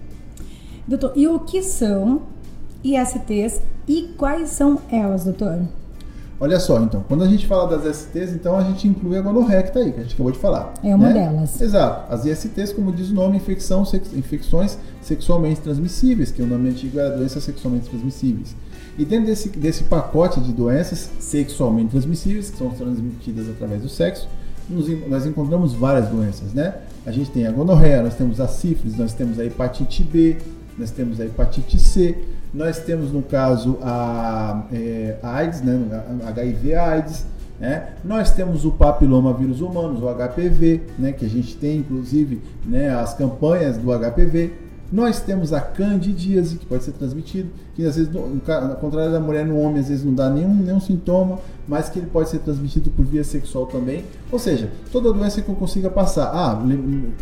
Doutor, 0.86 1.12
e 1.16 1.26
o 1.26 1.40
que 1.40 1.62
são 1.62 2.22
ISTs 2.82 3.60
e 3.88 4.14
quais 4.16 4.50
são 4.50 4.80
elas, 4.90 5.24
doutor? 5.24 5.62
Olha 6.38 6.58
só, 6.58 6.80
então, 6.80 7.02
quando 7.06 7.22
a 7.22 7.28
gente 7.28 7.46
fala 7.46 7.66
das 7.66 7.84
ISTs, 7.84 8.32
então 8.32 8.56
a 8.56 8.62
gente 8.62 8.88
inclui 8.88 9.16
a 9.16 9.22
gonorreia 9.22 9.62
que 9.62 9.68
está 9.68 9.80
aí, 9.80 9.92
que 9.92 10.00
a 10.00 10.02
gente 10.02 10.14
acabou 10.14 10.32
de 10.32 10.38
falar. 10.38 10.74
É 10.82 10.94
uma 10.94 11.08
né? 11.08 11.14
delas. 11.14 11.60
Exato. 11.60 12.12
As 12.12 12.24
ISTs, 12.26 12.72
como 12.72 12.92
diz 12.92 13.10
o 13.10 13.14
nome, 13.14 13.36
infecção, 13.36 13.84
sex, 13.84 14.12
infecções 14.12 14.76
sexualmente 15.00 15.60
transmissíveis, 15.60 16.30
que 16.30 16.42
o 16.42 16.46
nome 16.46 16.70
antigo 16.70 16.98
era 16.98 17.16
doenças 17.16 17.44
sexualmente 17.44 17.88
transmissíveis. 17.88 18.54
E 18.98 19.04
dentro 19.04 19.26
desse, 19.26 19.48
desse 19.48 19.84
pacote 19.84 20.40
de 20.40 20.52
doenças 20.52 21.10
sexualmente 21.18 21.90
transmissíveis, 21.90 22.50
que 22.50 22.58
são 22.58 22.70
transmitidas 22.70 23.48
através 23.48 23.82
do 23.82 23.88
sexo, 23.88 24.28
nos, 24.68 24.88
nós 25.08 25.26
encontramos 25.26 25.72
várias 25.74 26.08
doenças, 26.08 26.52
né? 26.52 26.74
A 27.06 27.12
gente 27.12 27.30
tem 27.30 27.46
a 27.46 27.52
gonorreia, 27.52 28.02
nós 28.02 28.14
temos 28.14 28.40
a 28.40 28.48
sífilis, 28.48 28.96
nós 28.96 29.12
temos 29.12 29.38
a 29.38 29.44
hepatite 29.44 30.02
B, 30.02 30.38
nós 30.78 30.90
temos 30.90 31.20
a 31.20 31.24
hepatite 31.24 31.78
C, 31.78 32.16
nós 32.52 32.78
temos 32.78 33.12
no 33.12 33.22
caso 33.22 33.78
a, 33.82 34.64
é, 34.72 35.16
a 35.22 35.34
AIDS, 35.36 35.60
né? 35.62 36.04
HIV 36.26 36.74
AIDS, 36.74 37.26
né? 37.60 37.90
Nós 38.04 38.32
temos 38.32 38.64
o 38.64 38.70
papiloma 38.70 39.32
vírus 39.34 39.60
humanos, 39.60 40.02
o 40.02 40.08
HPV, 40.08 40.82
né? 40.98 41.12
Que 41.12 41.26
a 41.26 41.28
gente 41.28 41.56
tem 41.56 41.78
inclusive 41.78 42.40
né, 42.64 42.90
as 42.94 43.14
campanhas 43.14 43.76
do 43.76 43.90
HPV. 43.92 44.63
Nós 44.94 45.18
temos 45.18 45.52
a 45.52 45.60
candidíase, 45.60 46.56
que 46.56 46.64
pode 46.66 46.84
ser 46.84 46.92
transmitido, 46.92 47.50
que 47.74 47.84
às 47.84 47.96
vezes, 47.96 48.14
ao 48.14 48.76
contrário 48.76 49.10
da 49.10 49.18
mulher 49.18 49.44
no 49.44 49.58
homem, 49.58 49.80
às 49.80 49.88
vezes 49.88 50.04
não 50.04 50.14
dá 50.14 50.30
nenhum, 50.30 50.54
nenhum 50.54 50.78
sintoma, 50.78 51.40
mas 51.66 51.88
que 51.88 51.98
ele 51.98 52.06
pode 52.06 52.28
ser 52.28 52.38
transmitido 52.38 52.92
por 52.92 53.04
via 53.04 53.24
sexual 53.24 53.66
também. 53.66 54.04
Ou 54.30 54.38
seja, 54.38 54.70
toda 54.92 55.12
doença 55.12 55.42
que 55.42 55.48
eu 55.48 55.56
consiga 55.56 55.90
passar. 55.90 56.30
Ah, 56.32 56.62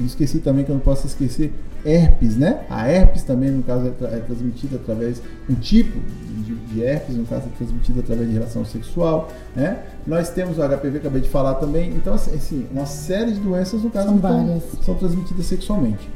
esqueci 0.04 0.40
também 0.40 0.66
que 0.66 0.70
eu 0.70 0.74
não 0.74 0.82
posso 0.82 1.06
esquecer 1.06 1.50
herpes, 1.82 2.36
né? 2.36 2.66
A 2.68 2.90
herpes 2.90 3.22
também, 3.22 3.50
no 3.50 3.62
caso, 3.62 3.86
é, 3.86 4.04
é 4.04 4.20
transmitida 4.20 4.76
através, 4.76 5.22
um 5.48 5.54
tipo 5.54 5.98
de, 6.44 6.54
de 6.54 6.82
herpes, 6.82 7.16
no 7.16 7.24
caso, 7.24 7.46
é 7.46 7.56
transmitida 7.56 8.00
através 8.00 8.28
de 8.28 8.34
relação 8.34 8.66
sexual, 8.66 9.30
né? 9.56 9.82
Nós 10.06 10.28
temos 10.28 10.58
o 10.58 10.60
HPV, 10.60 10.98
acabei 10.98 11.22
de 11.22 11.30
falar 11.30 11.54
também. 11.54 11.88
Então, 11.92 12.12
assim, 12.12 12.34
assim 12.34 12.66
uma 12.70 12.84
série 12.84 13.32
de 13.32 13.40
doenças, 13.40 13.82
no 13.82 13.88
caso, 13.88 14.08
são, 14.08 14.18
várias. 14.18 14.62
são 14.84 14.94
transmitidas 14.94 15.46
sexualmente. 15.46 16.06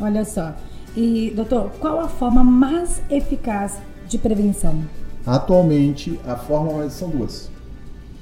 Olha 0.00 0.24
só. 0.24 0.52
E, 0.96 1.32
doutor, 1.34 1.70
qual 1.80 2.00
a 2.00 2.08
forma 2.08 2.44
mais 2.44 3.02
eficaz 3.10 3.78
de 4.08 4.16
prevenção? 4.16 4.82
Atualmente, 5.26 6.18
a 6.26 6.36
forma 6.36 6.88
são 6.88 7.08
duas. 7.08 7.50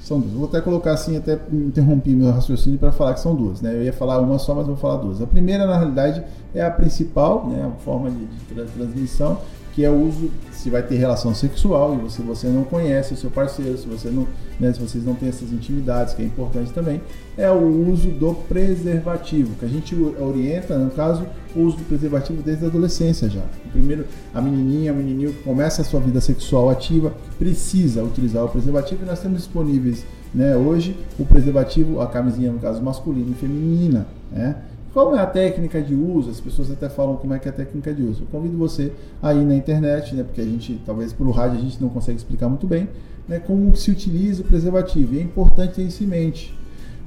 São 0.01 0.19
duas. 0.19 0.33
Vou 0.33 0.45
até 0.45 0.59
colocar 0.59 0.93
assim, 0.93 1.15
até 1.15 1.39
interromper 1.51 2.15
meu 2.15 2.31
raciocínio 2.31 2.79
para 2.79 2.91
falar 2.91 3.13
que 3.13 3.19
são 3.19 3.35
duas. 3.35 3.61
Né? 3.61 3.75
Eu 3.75 3.83
ia 3.83 3.93
falar 3.93 4.19
uma 4.19 4.39
só, 4.39 4.55
mas 4.55 4.65
vou 4.65 4.75
falar 4.75 4.97
duas. 4.97 5.21
A 5.21 5.27
primeira, 5.27 5.67
na 5.67 5.77
realidade, 5.77 6.23
é 6.53 6.63
a 6.63 6.71
principal, 6.71 7.47
né? 7.47 7.63
a 7.63 7.79
forma 7.83 8.09
de, 8.09 8.25
de 8.25 8.71
transmissão, 8.71 9.39
que 9.73 9.83
é 9.83 9.89
o 9.89 10.07
uso, 10.07 10.29
se 10.51 10.69
vai 10.69 10.83
ter 10.83 10.95
relação 10.95 11.33
sexual 11.33 11.99
e 12.05 12.11
se 12.11 12.21
você 12.21 12.47
não 12.47 12.63
conhece 12.63 13.13
o 13.13 13.17
seu 13.17 13.31
parceiro, 13.31 13.75
se 13.77 13.87
você 13.87 14.09
não, 14.09 14.27
né, 14.59 14.71
se 14.71 14.79
vocês 14.79 15.03
não 15.03 15.15
têm 15.15 15.29
essas 15.29 15.51
intimidades, 15.51 16.13
que 16.13 16.21
é 16.21 16.25
importante 16.25 16.71
também, 16.71 17.01
é 17.35 17.49
o 17.49 17.89
uso 17.91 18.09
do 18.09 18.35
preservativo, 18.47 19.55
que 19.55 19.65
a 19.65 19.67
gente 19.67 19.95
orienta, 20.19 20.77
no 20.77 20.91
caso, 20.91 21.25
o 21.55 21.61
uso 21.61 21.77
do 21.77 21.83
preservativo 21.85 22.43
desde 22.43 22.65
a 22.65 22.67
adolescência 22.67 23.27
já. 23.27 23.41
Primeiro, 23.71 24.05
a 24.33 24.39
menininha, 24.39 24.93
o 24.93 24.95
menininho 24.95 25.33
que 25.33 25.43
começa 25.43 25.81
a 25.81 25.85
sua 25.85 25.99
vida 25.99 26.21
sexual 26.21 26.69
ativa, 26.69 27.13
precisa 27.39 28.03
utilizar 28.03 28.45
o 28.45 28.49
preservativo 28.49 29.03
e 29.03 29.05
nós 29.07 29.19
temos 29.19 29.39
disponíveis, 29.39 30.05
né, 30.33 30.55
hoje, 30.55 30.95
o 31.17 31.25
preservativo, 31.25 31.99
a 31.99 32.07
camisinha, 32.07 32.51
no 32.51 32.59
caso, 32.59 32.81
masculina 32.81 33.31
e 33.31 33.35
feminina, 33.35 34.05
né? 34.31 34.55
Como 34.93 35.15
é 35.15 35.19
a 35.19 35.25
técnica 35.25 35.81
de 35.81 35.95
uso? 35.95 36.29
As 36.29 36.39
pessoas 36.39 36.69
até 36.69 36.87
falam 36.87 37.15
como 37.15 37.33
é 37.33 37.39
que 37.39 37.47
é 37.47 37.51
a 37.51 37.53
técnica 37.53 37.91
de 37.91 38.03
uso. 38.03 38.23
Eu 38.23 38.27
convido 38.27 38.55
você 38.55 38.91
aí 39.23 39.43
na 39.43 39.55
internet, 39.55 40.13
né, 40.13 40.21
porque 40.21 40.39
a 40.39 40.45
gente, 40.45 40.79
talvez 40.85 41.11
pelo 41.11 41.31
rádio 41.31 41.57
a 41.57 41.61
gente 41.61 41.81
não 41.81 41.89
consegue 41.89 42.17
explicar 42.17 42.47
muito 42.47 42.67
bem, 42.67 42.87
né, 43.27 43.39
como 43.39 43.75
se 43.75 43.89
utiliza 43.89 44.43
o 44.43 44.45
preservativo. 44.45 45.15
E 45.15 45.19
é 45.19 45.21
importante 45.23 45.73
ter 45.73 45.81
isso 45.81 46.03
em 46.03 46.07
mente. 46.07 46.55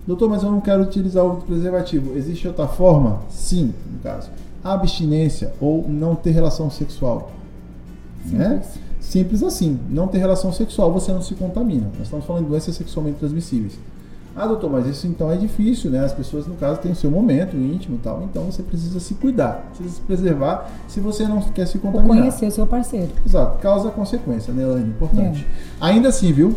Doutor, 0.05 0.28
mas 0.28 0.43
eu 0.43 0.50
não 0.50 0.61
quero 0.61 0.83
utilizar 0.83 1.25
o 1.25 1.37
preservativo. 1.37 2.16
Existe 2.16 2.49
outra 2.49 2.66
forma? 2.66 3.21
Sim, 3.31 3.73
no 3.93 4.00
caso. 4.00 4.31
Abstinência 4.64 5.52
ou 5.61 5.88
não 5.88 6.16
ter 6.16 6.33
relação 6.33 6.69
sexual. 6.69 7.31
Simples. 8.25 8.38
Né? 8.38 8.62
Simples 8.99 9.43
assim. 9.45 9.78
Não 9.88 10.09
ter 10.09 10.19
relação 10.19 10.52
sexual, 10.52 10.93
você 10.93 11.12
não 11.12 11.23
se 11.23 11.35
contamina. 11.37 11.88
Nós 11.97 12.02
estamos 12.02 12.25
falando 12.25 12.45
de 12.45 12.50
doenças 12.50 12.75
sexualmente 12.75 13.19
transmissíveis. 13.19 13.78
Ah, 14.37 14.47
doutor, 14.47 14.71
mas 14.71 14.87
isso 14.87 15.07
então 15.07 15.33
é 15.33 15.37
difícil, 15.37 15.90
né? 15.90 16.05
As 16.05 16.12
pessoas, 16.12 16.47
no 16.47 16.55
caso, 16.57 16.78
têm 16.78 16.93
o 16.93 16.95
seu 16.95 17.11
momento 17.11 17.57
íntimo 17.57 17.97
e 17.97 17.99
tal. 18.00 18.23
Então 18.23 18.45
você 18.45 18.62
precisa 18.62 19.00
se 19.00 19.14
cuidar, 19.14 19.64
precisa 19.71 19.97
se 19.97 20.00
preservar 20.02 20.71
se 20.87 21.00
você 21.00 21.26
não 21.26 21.40
quer 21.40 21.66
se 21.66 21.78
contaminar. 21.78 22.16
Ou 22.16 22.23
conhecer 22.23 22.47
o 22.47 22.50
seu 22.50 22.66
parceiro. 22.66 23.09
Exato, 23.25 23.59
causa 23.59 23.90
consequência, 23.90 24.52
né, 24.52 24.62
Elaine? 24.62 24.90
Importante. 24.90 25.47
É. 25.81 25.87
Ainda 25.87 26.11
assim, 26.11 26.33
viu? 26.33 26.55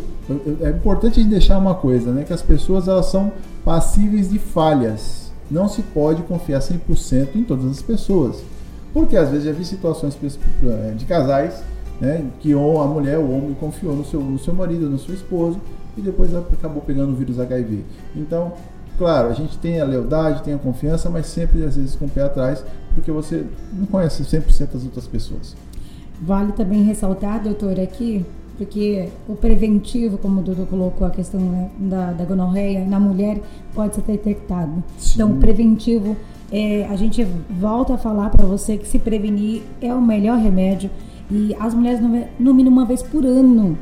É 0.61 0.69
importante 0.71 1.19
a 1.19 1.23
gente 1.23 1.31
deixar 1.31 1.57
uma 1.57 1.73
coisa, 1.73 2.11
né? 2.11 2.25
Que 2.25 2.33
as 2.33 2.41
pessoas 2.41 2.87
elas 2.89 3.05
são 3.05 3.31
passíveis 3.63 4.29
de 4.29 4.39
falhas. 4.39 5.31
Não 5.49 5.69
se 5.69 5.81
pode 5.81 6.21
confiar 6.23 6.59
100% 6.59 7.35
em 7.35 7.43
todas 7.43 7.65
as 7.71 7.81
pessoas. 7.81 8.43
Porque 8.93 9.15
às 9.15 9.29
vezes 9.29 9.45
já 9.45 9.51
vi 9.51 9.63
situações 9.63 10.17
eh, 10.21 10.93
de 10.97 11.05
casais 11.05 11.63
né, 11.99 12.25
que 12.39 12.53
a 12.53 12.57
mulher, 12.87 13.17
o 13.17 13.29
homem 13.29 13.53
confiou 13.59 13.95
no 13.95 14.05
seu, 14.05 14.21
no 14.21 14.39
seu 14.39 14.53
marido, 14.53 14.89
no 14.89 14.97
seu 14.97 15.13
esposo 15.13 15.59
e 15.97 16.01
depois 16.01 16.33
acabou 16.33 16.81
pegando 16.81 17.11
o 17.11 17.15
vírus 17.15 17.39
HIV. 17.39 17.83
Então, 18.15 18.53
claro, 18.97 19.29
a 19.29 19.33
gente 19.33 19.57
tem 19.57 19.79
a 19.79 19.85
lealdade, 19.85 20.43
tem 20.43 20.53
a 20.53 20.57
confiança, 20.57 21.09
mas 21.09 21.25
sempre 21.25 21.63
às 21.63 21.75
vezes 21.75 21.95
com 21.95 22.05
o 22.05 22.09
pé 22.09 22.23
atrás, 22.23 22.63
porque 22.95 23.11
você 23.11 23.45
não 23.73 23.85
conhece 23.85 24.23
100% 24.23 24.73
das 24.73 24.83
outras 24.83 25.07
pessoas. 25.07 25.55
Vale 26.21 26.51
também 26.51 26.83
ressaltar, 26.83 27.41
doutor, 27.41 27.79
aqui, 27.79 28.25
porque 28.57 29.07
o 29.27 29.35
preventivo, 29.35 30.17
como 30.17 30.41
o 30.41 30.43
doutor 30.43 30.67
colocou 30.67 31.07
a 31.07 31.09
questão 31.09 31.39
né, 31.39 31.69
da, 31.79 32.11
da 32.11 32.25
gonorreia, 32.25 32.83
na 32.83 32.99
mulher 32.99 33.41
pode 33.73 33.95
ser 33.95 34.01
detectado. 34.01 34.83
Sim. 34.97 35.13
Então, 35.15 35.31
o 35.31 35.35
preventivo, 35.37 36.17
é, 36.51 36.85
a 36.87 36.95
gente 36.97 37.25
volta 37.49 37.93
a 37.93 37.97
falar 37.97 38.29
para 38.29 38.45
você 38.45 38.77
que 38.77 38.85
se 38.85 38.99
prevenir 38.99 39.63
é 39.81 39.93
o 39.93 40.01
melhor 40.01 40.37
remédio. 40.37 40.89
E 41.31 41.55
as 41.59 41.73
mulheres, 41.73 41.99
no 42.39 42.53
mínimo 42.53 42.77
uma 42.77 42.85
vez 42.85 43.03
por 43.03 43.25
ano, 43.25 43.77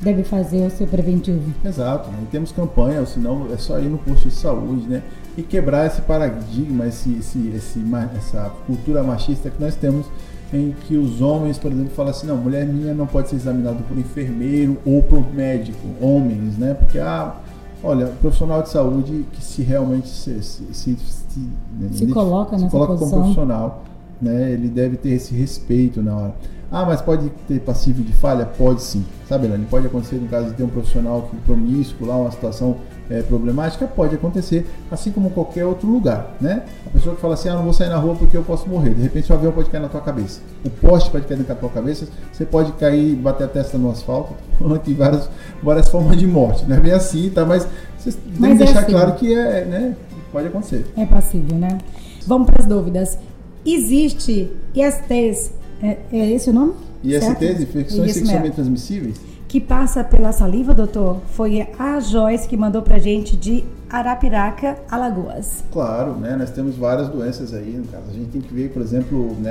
deve 0.00 0.24
fazer 0.24 0.66
o 0.66 0.70
seu 0.70 0.86
preventivo. 0.86 1.52
Exato, 1.64 2.10
né? 2.10 2.18
e 2.22 2.26
temos 2.26 2.50
campanha, 2.50 3.04
senão 3.06 3.46
é 3.52 3.56
só 3.56 3.78
ir 3.78 3.88
no 3.88 3.98
posto 3.98 4.28
de 4.28 4.34
saúde, 4.34 4.86
né? 4.88 5.02
E 5.36 5.42
quebrar 5.42 5.86
esse 5.86 6.00
paradigma, 6.02 6.86
esse, 6.86 7.12
esse, 7.18 7.52
esse, 7.54 7.84
essa 8.16 8.50
cultura 8.66 9.02
machista 9.02 9.50
que 9.50 9.62
nós 9.62 9.74
temos 9.76 10.06
em 10.52 10.74
que 10.86 10.96
os 10.96 11.20
homens, 11.20 11.58
por 11.58 11.70
exemplo, 11.70 11.90
falam 11.94 12.10
assim, 12.10 12.26
não, 12.26 12.36
mulher 12.36 12.66
minha 12.66 12.92
não 12.92 13.06
pode 13.06 13.28
ser 13.28 13.36
examinada 13.36 13.78
por 13.86 13.96
enfermeiro 13.96 14.78
ou 14.84 15.02
por 15.02 15.32
médico, 15.32 15.86
homens, 16.00 16.58
né? 16.58 16.74
Porque, 16.74 16.98
ah, 16.98 17.36
olha, 17.84 18.06
profissional 18.20 18.62
de 18.62 18.70
saúde 18.70 19.24
que 19.32 19.42
se 19.42 19.62
realmente 19.62 20.08
se, 20.08 20.42
se, 20.42 20.64
se, 20.72 20.96
se, 20.96 21.40
né, 21.78 21.88
se 21.92 22.06
coloca, 22.08 22.58
se 22.58 22.68
coloca 22.68 22.96
como 22.96 23.10
profissional, 23.10 23.84
né? 24.20 24.52
Ele 24.52 24.68
deve 24.68 24.96
ter 24.96 25.10
esse 25.10 25.34
respeito 25.34 26.02
na 26.02 26.16
hora. 26.16 26.34
Ah, 26.72 26.84
mas 26.84 27.02
pode 27.02 27.28
ter 27.48 27.58
passivo 27.60 28.02
de 28.02 28.12
falha? 28.12 28.46
Pode 28.46 28.82
sim. 28.82 29.04
Sabe, 29.28 29.46
Elane? 29.46 29.66
Pode 29.68 29.86
acontecer 29.86 30.16
no 30.16 30.28
caso 30.28 30.50
de 30.50 30.54
ter 30.54 30.62
um 30.62 30.68
profissional 30.68 31.22
que 31.22 31.36
promíscuo 31.38 32.06
lá, 32.06 32.16
uma 32.16 32.30
situação 32.30 32.76
é, 33.10 33.22
problemática, 33.22 33.88
pode 33.88 34.14
acontecer, 34.14 34.64
assim 34.88 35.10
como 35.10 35.30
qualquer 35.30 35.64
outro 35.66 35.90
lugar, 35.90 36.36
né? 36.40 36.62
A 36.86 36.90
pessoa 36.90 37.16
que 37.16 37.20
fala 37.20 37.34
assim, 37.34 37.48
ah, 37.48 37.54
não 37.54 37.64
vou 37.64 37.72
sair 37.72 37.88
na 37.88 37.96
rua 37.96 38.14
porque 38.14 38.36
eu 38.36 38.44
posso 38.44 38.68
morrer. 38.68 38.94
De 38.94 39.02
repente 39.02 39.30
o 39.32 39.34
avião 39.34 39.50
pode 39.50 39.68
cair 39.68 39.80
na 39.80 39.88
tua 39.88 40.00
cabeça. 40.00 40.40
O 40.64 40.70
poste 40.70 41.10
pode 41.10 41.26
cair 41.26 41.38
na 41.38 41.54
tua 41.54 41.68
cabeça, 41.68 42.06
você 42.32 42.46
pode 42.46 42.70
cair, 42.72 43.16
bater 43.16 43.44
a 43.44 43.48
testa 43.48 43.76
no 43.76 43.90
asfalto. 43.90 44.34
Tem 44.84 44.94
várias, 44.94 45.28
várias 45.60 45.88
formas 45.88 46.16
de 46.16 46.26
morte. 46.26 46.64
Não 46.66 46.76
é 46.76 46.80
bem 46.80 46.92
assim, 46.92 47.30
tá? 47.30 47.44
Mas 47.44 47.66
você 47.98 48.12
tem 48.12 48.56
que 48.56 48.62
é 48.62 48.66
deixar 48.66 48.80
assim. 48.80 48.92
claro 48.92 49.14
que 49.14 49.34
é, 49.34 49.64
né? 49.64 49.96
Pode 50.30 50.46
acontecer. 50.46 50.86
É 50.96 51.04
passível, 51.04 51.58
né? 51.58 51.78
Vamos 52.26 52.48
para 52.48 52.62
as 52.62 52.66
dúvidas. 52.66 53.18
Existe 53.64 54.50
ISTs 54.74 55.52
é, 55.82 55.98
é 56.12 56.30
esse 56.30 56.50
o 56.50 56.52
nome? 56.52 56.74
ISTs, 57.02 57.60
infecções 57.60 58.12
sexualmente 58.12 58.54
transmissíveis? 58.54 59.20
Que 59.48 59.60
passa 59.60 60.04
pela 60.04 60.30
saliva, 60.30 60.72
doutor? 60.72 61.20
Foi 61.32 61.66
a 61.78 61.98
Joyce 61.98 62.46
que 62.46 62.56
mandou 62.56 62.82
pra 62.82 62.98
gente 62.98 63.36
de 63.36 63.64
Arapiraca, 63.90 64.78
Alagoas. 64.88 65.64
Claro, 65.72 66.14
né? 66.14 66.36
Nós 66.36 66.50
temos 66.50 66.76
várias 66.76 67.08
doenças 67.08 67.52
aí, 67.52 67.72
no 67.72 67.88
caso. 67.88 68.04
A 68.08 68.12
gente 68.12 68.30
tem 68.30 68.40
que 68.40 68.54
ver, 68.54 68.70
por 68.70 68.80
exemplo, 68.80 69.34
né, 69.40 69.50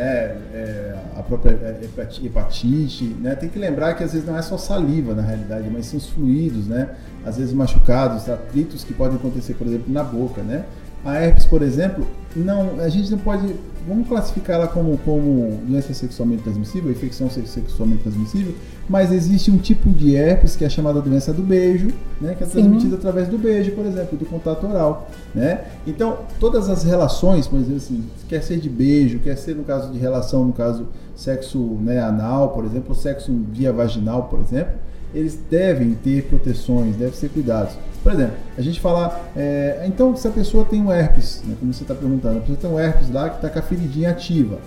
é, 0.53 0.95
a 1.17 1.21
própria 1.21 1.51
é, 1.51 1.81
hepatite, 2.23 3.03
né? 3.19 3.35
Tem 3.35 3.49
que 3.49 3.59
lembrar 3.59 3.93
que 3.95 4.03
às 4.03 4.13
vezes 4.13 4.25
não 4.25 4.37
é 4.37 4.41
só 4.41 4.57
saliva, 4.57 5.13
na 5.13 5.21
realidade, 5.21 5.69
mas 5.69 5.87
são 5.87 5.97
os 5.97 6.07
fluidos, 6.07 6.67
né? 6.67 6.91
Às 7.25 7.35
vezes 7.35 7.53
machucados, 7.53 8.29
atritos 8.29 8.85
que 8.85 8.93
podem 8.93 9.17
acontecer, 9.17 9.55
por 9.55 9.67
exemplo, 9.67 9.91
na 9.91 10.03
boca, 10.03 10.41
né? 10.41 10.63
A 11.03 11.15
herpes, 11.15 11.45
por 11.45 11.61
exemplo, 11.61 12.07
não, 12.35 12.79
a 12.79 12.87
gente 12.87 13.11
não 13.11 13.17
pode 13.17 13.53
vamos 13.89 14.07
classificar 14.07 14.57
ela 14.57 14.67
como, 14.67 14.97
como 14.99 15.59
doença 15.67 15.93
sexualmente 15.93 16.43
transmissível, 16.43 16.91
infecção 16.91 17.29
sexualmente 17.29 18.03
transmissível, 18.03 18.53
mas 18.87 19.11
existe 19.11 19.49
um 19.49 19.57
tipo 19.57 19.89
de 19.89 20.15
herpes 20.15 20.55
que 20.55 20.63
é 20.63 20.69
chamada 20.69 21.01
doença 21.01 21.33
do 21.33 21.41
beijo, 21.41 21.87
né, 22.21 22.35
que 22.35 22.43
é 22.43 22.47
transmitida 22.47 22.95
através 22.95 23.27
do 23.27 23.37
beijo, 23.37 23.71
por 23.71 23.85
exemplo, 23.85 24.17
do 24.17 24.25
contato 24.25 24.67
oral, 24.67 25.09
né? 25.33 25.65
Então, 25.87 26.19
todas 26.39 26.69
as 26.69 26.83
relações, 26.83 27.47
por 27.47 27.57
exemplo, 27.57 27.77
assim, 27.77 28.03
quer 28.27 28.41
ser 28.41 28.59
de 28.59 28.69
beijo, 28.69 29.19
quer 29.19 29.35
ser 29.35 29.55
no 29.55 29.63
caso 29.63 29.91
de 29.91 29.97
relação, 29.97 30.45
no 30.45 30.53
caso 30.53 30.87
sexo 31.15 31.57
né, 31.81 31.99
anal, 31.99 32.49
por 32.49 32.63
exemplo, 32.65 32.93
sexo 32.93 33.33
via 33.51 33.73
vaginal, 33.73 34.23
por 34.23 34.39
exemplo, 34.39 34.73
eles 35.13 35.39
devem 35.49 35.93
ter 35.95 36.23
proteções, 36.25 36.95
devem 36.95 37.13
ser 37.13 37.29
cuidados. 37.29 37.73
Por 38.03 38.13
exemplo, 38.13 38.35
a 38.57 38.61
gente 38.61 38.79
fala, 38.79 39.29
é, 39.35 39.83
então 39.85 40.15
se 40.15 40.27
a 40.27 40.31
pessoa 40.31 40.63
tem 40.65 40.81
um 40.81 40.91
herpes, 40.91 41.41
né, 41.45 41.55
como 41.59 41.73
você 41.73 41.83
está 41.83 41.93
perguntando, 41.93 42.37
a 42.37 42.41
pessoa 42.41 42.57
tem 42.57 42.69
um 42.69 42.79
herpes 42.79 43.09
lá 43.11 43.29
que 43.29 43.35
está 43.35 43.49
com 43.49 43.59
a 43.59 43.61
feridinha 43.61 44.09
ativa, 44.09 44.59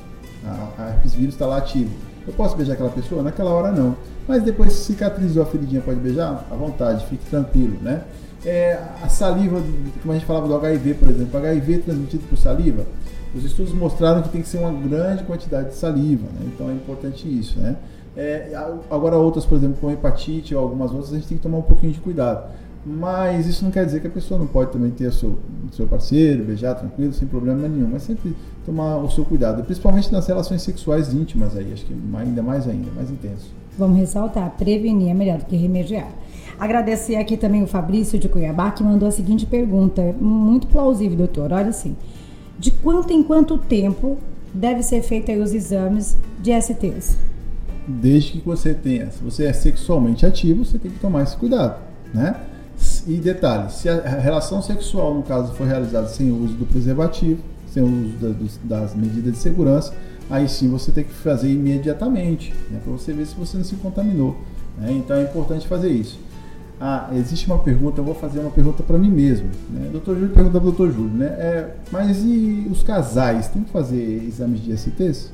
a, 0.44 0.68
a 0.78 0.88
herpes 0.90 1.14
vírus 1.14 1.34
está 1.34 1.46
lá 1.46 1.58
ativo. 1.58 1.90
Eu 2.26 2.32
posso 2.34 2.56
beijar 2.56 2.74
aquela 2.74 2.90
pessoa? 2.90 3.22
Naquela 3.22 3.50
hora 3.50 3.72
não. 3.72 3.96
Mas 4.28 4.42
depois 4.42 4.72
se 4.72 4.84
cicatrizou 4.84 5.42
a 5.42 5.46
feridinha, 5.46 5.80
pode 5.80 5.98
beijar? 5.98 6.46
À 6.50 6.54
vontade, 6.54 7.04
fique 7.06 7.24
tranquilo, 7.26 7.76
né? 7.82 8.02
É, 8.44 8.78
a 9.02 9.08
saliva, 9.08 9.60
como 10.00 10.12
a 10.12 10.14
gente 10.14 10.26
falava 10.26 10.46
do 10.46 10.54
HIV, 10.54 10.94
por 10.94 11.08
exemplo, 11.08 11.38
HIV 11.38 11.78
transmitido 11.78 12.24
por 12.28 12.36
saliva, 12.36 12.84
os 13.34 13.44
estudos 13.44 13.72
mostraram 13.72 14.20
que 14.22 14.28
tem 14.28 14.42
que 14.42 14.48
ser 14.48 14.58
uma 14.58 14.72
grande 14.72 15.22
quantidade 15.24 15.70
de 15.70 15.74
saliva, 15.76 16.26
né? 16.26 16.50
então 16.54 16.68
é 16.68 16.72
importante 16.72 17.26
isso, 17.26 17.58
né? 17.58 17.76
É, 18.16 18.52
agora 18.90 19.16
outras, 19.16 19.46
por 19.46 19.56
exemplo, 19.56 19.76
com 19.80 19.90
hepatite 19.90 20.54
ou 20.54 20.62
algumas 20.62 20.90
outras, 20.90 21.12
a 21.12 21.16
gente 21.16 21.28
tem 21.28 21.36
que 21.36 21.42
tomar 21.42 21.58
um 21.58 21.62
pouquinho 21.62 21.92
de 21.92 22.00
cuidado. 22.00 22.50
Mas 22.84 23.46
isso 23.46 23.64
não 23.64 23.70
quer 23.70 23.86
dizer 23.86 24.00
que 24.00 24.08
a 24.08 24.10
pessoa 24.10 24.38
não 24.38 24.46
pode 24.46 24.72
também 24.72 24.90
ter 24.90 25.12
seu, 25.12 25.38
seu 25.70 25.86
parceiro, 25.86 26.44
beijar 26.44 26.74
tranquilo, 26.74 27.12
sem 27.12 27.28
problema 27.28 27.68
nenhum. 27.68 27.88
Mas 27.90 28.02
sempre 28.02 28.34
tomar 28.66 28.96
o 28.96 29.08
seu 29.08 29.24
cuidado, 29.24 29.62
principalmente 29.62 30.10
nas 30.12 30.26
relações 30.26 30.62
sexuais 30.62 31.14
íntimas 31.14 31.56
aí, 31.56 31.72
acho 31.72 31.86
que 31.86 31.94
ainda 32.16 32.42
mais 32.42 32.68
ainda, 32.68 32.90
mais 32.90 33.10
intenso. 33.10 33.50
Vamos 33.78 33.98
ressaltar, 33.98 34.50
prevenir 34.58 35.10
é 35.10 35.14
melhor 35.14 35.38
do 35.38 35.46
que 35.46 35.56
remediar. 35.56 36.10
Agradecer 36.58 37.16
aqui 37.16 37.36
também 37.36 37.62
o 37.62 37.66
Fabrício 37.66 38.18
de 38.18 38.28
Cuiabá, 38.28 38.70
que 38.72 38.82
mandou 38.82 39.08
a 39.08 39.12
seguinte 39.12 39.46
pergunta, 39.46 40.14
muito 40.20 40.66
plausível, 40.66 41.16
doutor. 41.16 41.52
Olha 41.52 41.68
assim, 41.68 41.96
de 42.58 42.70
quanto 42.70 43.12
em 43.12 43.22
quanto 43.22 43.56
tempo 43.58 44.18
deve 44.52 44.82
ser 44.82 45.02
feito 45.02 45.32
os 45.32 45.54
exames 45.54 46.18
de 46.40 46.52
STs? 46.60 47.16
Desde 48.00 48.32
que 48.32 48.40
você 48.40 48.72
tenha, 48.74 49.10
se 49.10 49.22
você 49.22 49.44
é 49.44 49.52
sexualmente 49.52 50.24
ativo, 50.24 50.64
você 50.64 50.78
tem 50.78 50.90
que 50.90 50.98
tomar 50.98 51.22
esse 51.22 51.36
cuidado, 51.36 51.76
né? 52.12 52.36
E 53.06 53.16
detalhe, 53.16 53.70
se 53.70 53.88
a 53.88 54.18
relação 54.18 54.62
sexual, 54.62 55.14
no 55.14 55.22
caso, 55.22 55.52
for 55.54 55.66
realizada 55.66 56.08
sem 56.08 56.30
o 56.30 56.42
uso 56.42 56.54
do 56.54 56.66
preservativo, 56.66 57.42
sem 57.66 57.82
o 57.82 57.86
uso 57.86 58.58
das 58.64 58.94
medidas 58.94 59.32
de 59.32 59.38
segurança, 59.38 59.94
aí 60.30 60.48
sim 60.48 60.68
você 60.68 60.90
tem 60.90 61.04
que 61.04 61.12
fazer 61.12 61.50
imediatamente, 61.50 62.52
né, 62.70 62.80
para 62.82 62.92
você 62.92 63.12
ver 63.12 63.26
se 63.26 63.34
você 63.34 63.56
não 63.56 63.64
se 63.64 63.76
contaminou. 63.76 64.36
Né? 64.78 64.92
Então 64.92 65.16
é 65.16 65.22
importante 65.22 65.66
fazer 65.66 65.90
isso. 65.90 66.18
Ah, 66.80 67.10
existe 67.14 67.46
uma 67.46 67.58
pergunta, 67.58 68.00
eu 68.00 68.04
vou 68.04 68.14
fazer 68.14 68.40
uma 68.40 68.50
pergunta 68.50 68.82
para 68.82 68.98
mim 68.98 69.10
mesmo. 69.10 69.48
Né? 69.70 69.88
Doutor 69.92 70.14
Júlio 70.14 70.30
pergunta 70.30 70.58
para 70.58 70.68
o 70.68 70.72
doutor 70.72 70.92
Júlio, 70.92 71.16
né? 71.16 71.26
É, 71.26 71.74
mas 71.92 72.24
e 72.24 72.66
os 72.70 72.82
casais, 72.82 73.46
tem 73.48 73.62
que 73.62 73.70
fazer 73.70 74.24
exames 74.26 74.60
de 74.60 74.76
STs? 74.76 75.30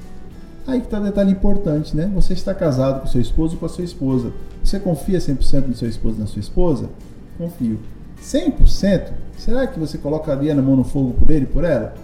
Aí 0.66 0.80
que 0.80 0.86
está 0.86 1.00
detalhe 1.00 1.32
importante, 1.32 1.96
né? 1.96 2.10
Você 2.14 2.34
está 2.34 2.54
casado 2.54 3.00
com 3.00 3.06
seu 3.06 3.20
esposo 3.20 3.54
ou 3.54 3.60
com 3.60 3.66
a 3.66 3.68
sua 3.68 3.84
esposa. 3.84 4.32
Você 4.62 4.78
confia 4.78 5.18
100% 5.18 5.66
no 5.66 5.74
seu 5.74 5.88
esposo 5.88 6.16
e 6.16 6.20
na 6.20 6.26
sua 6.26 6.40
esposa? 6.40 6.90
Confio. 7.38 7.78
100%? 8.22 9.12
Será 9.36 9.66
que 9.66 9.78
você 9.78 9.96
colocaria 9.96 10.54
na 10.54 10.60
mão 10.60 10.76
no 10.76 10.84
fogo 10.84 11.14
por 11.14 11.30
ele, 11.30 11.46
por 11.46 11.64
ela? 11.64 11.94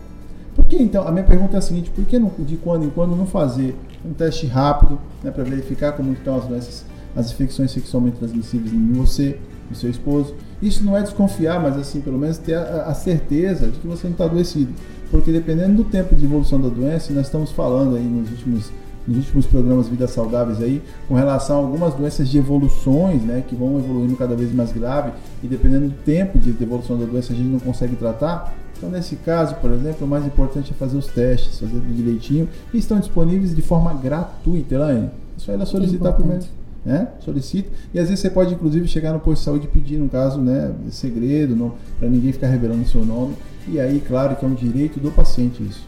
Por 0.54 0.64
que 0.64 0.76
então? 0.76 1.06
A 1.06 1.10
minha 1.10 1.24
pergunta 1.24 1.56
é 1.56 1.58
a 1.58 1.60
seguinte: 1.60 1.90
por 1.90 2.04
que 2.04 2.18
não, 2.18 2.30
de 2.38 2.56
quando 2.56 2.84
em 2.84 2.90
quando 2.90 3.16
não 3.16 3.26
fazer 3.26 3.76
um 4.04 4.12
teste 4.12 4.46
rápido 4.46 4.98
né, 5.22 5.30
para 5.30 5.42
verificar 5.44 5.92
como 5.92 6.12
estão 6.12 6.36
as 6.36 6.84
as 7.16 7.30
infecções 7.30 7.70
sexualmente 7.70 8.16
transmissíveis 8.16 8.72
em 8.72 8.92
você, 8.92 9.38
no 9.68 9.76
seu 9.76 9.90
esposo? 9.90 10.34
Isso 10.64 10.82
não 10.82 10.96
é 10.96 11.02
desconfiar, 11.02 11.60
mas 11.60 11.76
assim, 11.76 12.00
pelo 12.00 12.18
menos 12.18 12.38
ter 12.38 12.54
a, 12.54 12.86
a 12.86 12.94
certeza 12.94 13.66
de 13.66 13.78
que 13.78 13.86
você 13.86 14.06
não 14.06 14.12
está 14.12 14.24
adoecido. 14.24 14.72
Porque 15.10 15.30
dependendo 15.30 15.82
do 15.82 15.84
tempo 15.84 16.16
de 16.16 16.24
evolução 16.24 16.58
da 16.58 16.70
doença, 16.70 17.12
nós 17.12 17.26
estamos 17.26 17.52
falando 17.52 17.96
aí 17.96 18.02
nos 18.02 18.30
últimos 18.30 18.72
nos 19.06 19.18
últimos 19.18 19.44
programas 19.44 19.86
Vidas 19.86 20.12
Saudáveis 20.12 20.62
aí, 20.62 20.82
com 21.06 21.14
relação 21.14 21.56
a 21.56 21.58
algumas 21.58 21.92
doenças 21.92 22.26
de 22.26 22.38
evoluções, 22.38 23.22
né, 23.22 23.44
que 23.46 23.54
vão 23.54 23.78
evoluindo 23.78 24.16
cada 24.16 24.34
vez 24.34 24.50
mais 24.50 24.72
grave 24.72 25.12
e 25.42 25.46
dependendo 25.46 25.88
do 25.88 25.94
tempo 26.06 26.38
de 26.38 26.50
evolução 26.62 26.98
da 26.98 27.04
doença 27.04 27.34
a 27.34 27.36
gente 27.36 27.48
não 27.48 27.60
consegue 27.60 27.96
tratar. 27.96 28.54
Então, 28.78 28.88
nesse 28.88 29.16
caso, 29.16 29.56
por 29.56 29.70
exemplo, 29.72 30.06
o 30.06 30.08
mais 30.08 30.24
importante 30.24 30.72
é 30.72 30.74
fazer 30.74 30.96
os 30.96 31.06
testes, 31.08 31.60
fazer 31.60 31.72
tudo 31.72 31.94
direitinho 31.94 32.48
e 32.72 32.78
estão 32.78 32.98
disponíveis 32.98 33.54
de 33.54 33.60
forma 33.60 33.92
gratuita, 33.92 34.74
Elaine. 34.74 35.10
É 35.36 35.38
só 35.38 35.52
ela 35.52 35.66
solicitar 35.66 36.14
primeiro. 36.14 36.42
Né? 36.84 37.08
Solicita. 37.20 37.70
E 37.94 37.98
às 37.98 38.08
vezes 38.08 38.20
você 38.20 38.30
pode, 38.30 38.52
inclusive, 38.52 38.86
chegar 38.86 39.12
no 39.12 39.20
posto 39.20 39.40
de 39.40 39.44
saúde 39.44 39.64
e 39.66 39.68
pedir, 39.68 39.98
no 39.98 40.08
caso, 40.08 40.40
né, 40.40 40.72
segredo, 40.90 41.74
para 41.98 42.08
ninguém 42.08 42.30
ficar 42.30 42.48
revelando 42.48 42.82
o 42.82 42.86
seu 42.86 43.04
nome. 43.04 43.34
E 43.66 43.80
aí, 43.80 44.02
claro 44.06 44.36
que 44.36 44.44
é 44.44 44.48
um 44.48 44.54
direito 44.54 45.00
do 45.00 45.10
paciente 45.10 45.62
isso. 45.62 45.86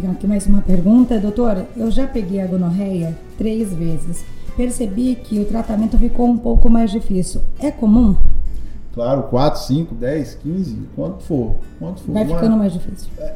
Tem 0.00 0.10
aqui 0.10 0.26
mais 0.26 0.46
uma 0.46 0.60
pergunta. 0.60 1.18
Doutor, 1.18 1.66
eu 1.76 1.90
já 1.90 2.06
peguei 2.06 2.40
a 2.40 2.46
gonorreia 2.46 3.16
três 3.36 3.72
vezes. 3.72 4.24
Percebi 4.56 5.16
que 5.16 5.40
o 5.40 5.44
tratamento 5.44 5.98
ficou 5.98 6.26
um 6.26 6.38
pouco 6.38 6.70
mais 6.70 6.90
difícil. 6.90 7.40
É 7.58 7.70
comum? 7.70 8.16
Claro, 8.92 9.24
4, 9.24 9.60
5, 9.60 9.94
10, 9.96 10.34
15, 10.36 10.78
quanto 10.94 11.22
for. 11.24 11.56
Quanto 11.80 12.00
for. 12.02 12.12
Vai 12.12 12.24
ficando 12.24 12.56
mais 12.56 12.72
difícil. 12.72 13.08
É, 13.18 13.34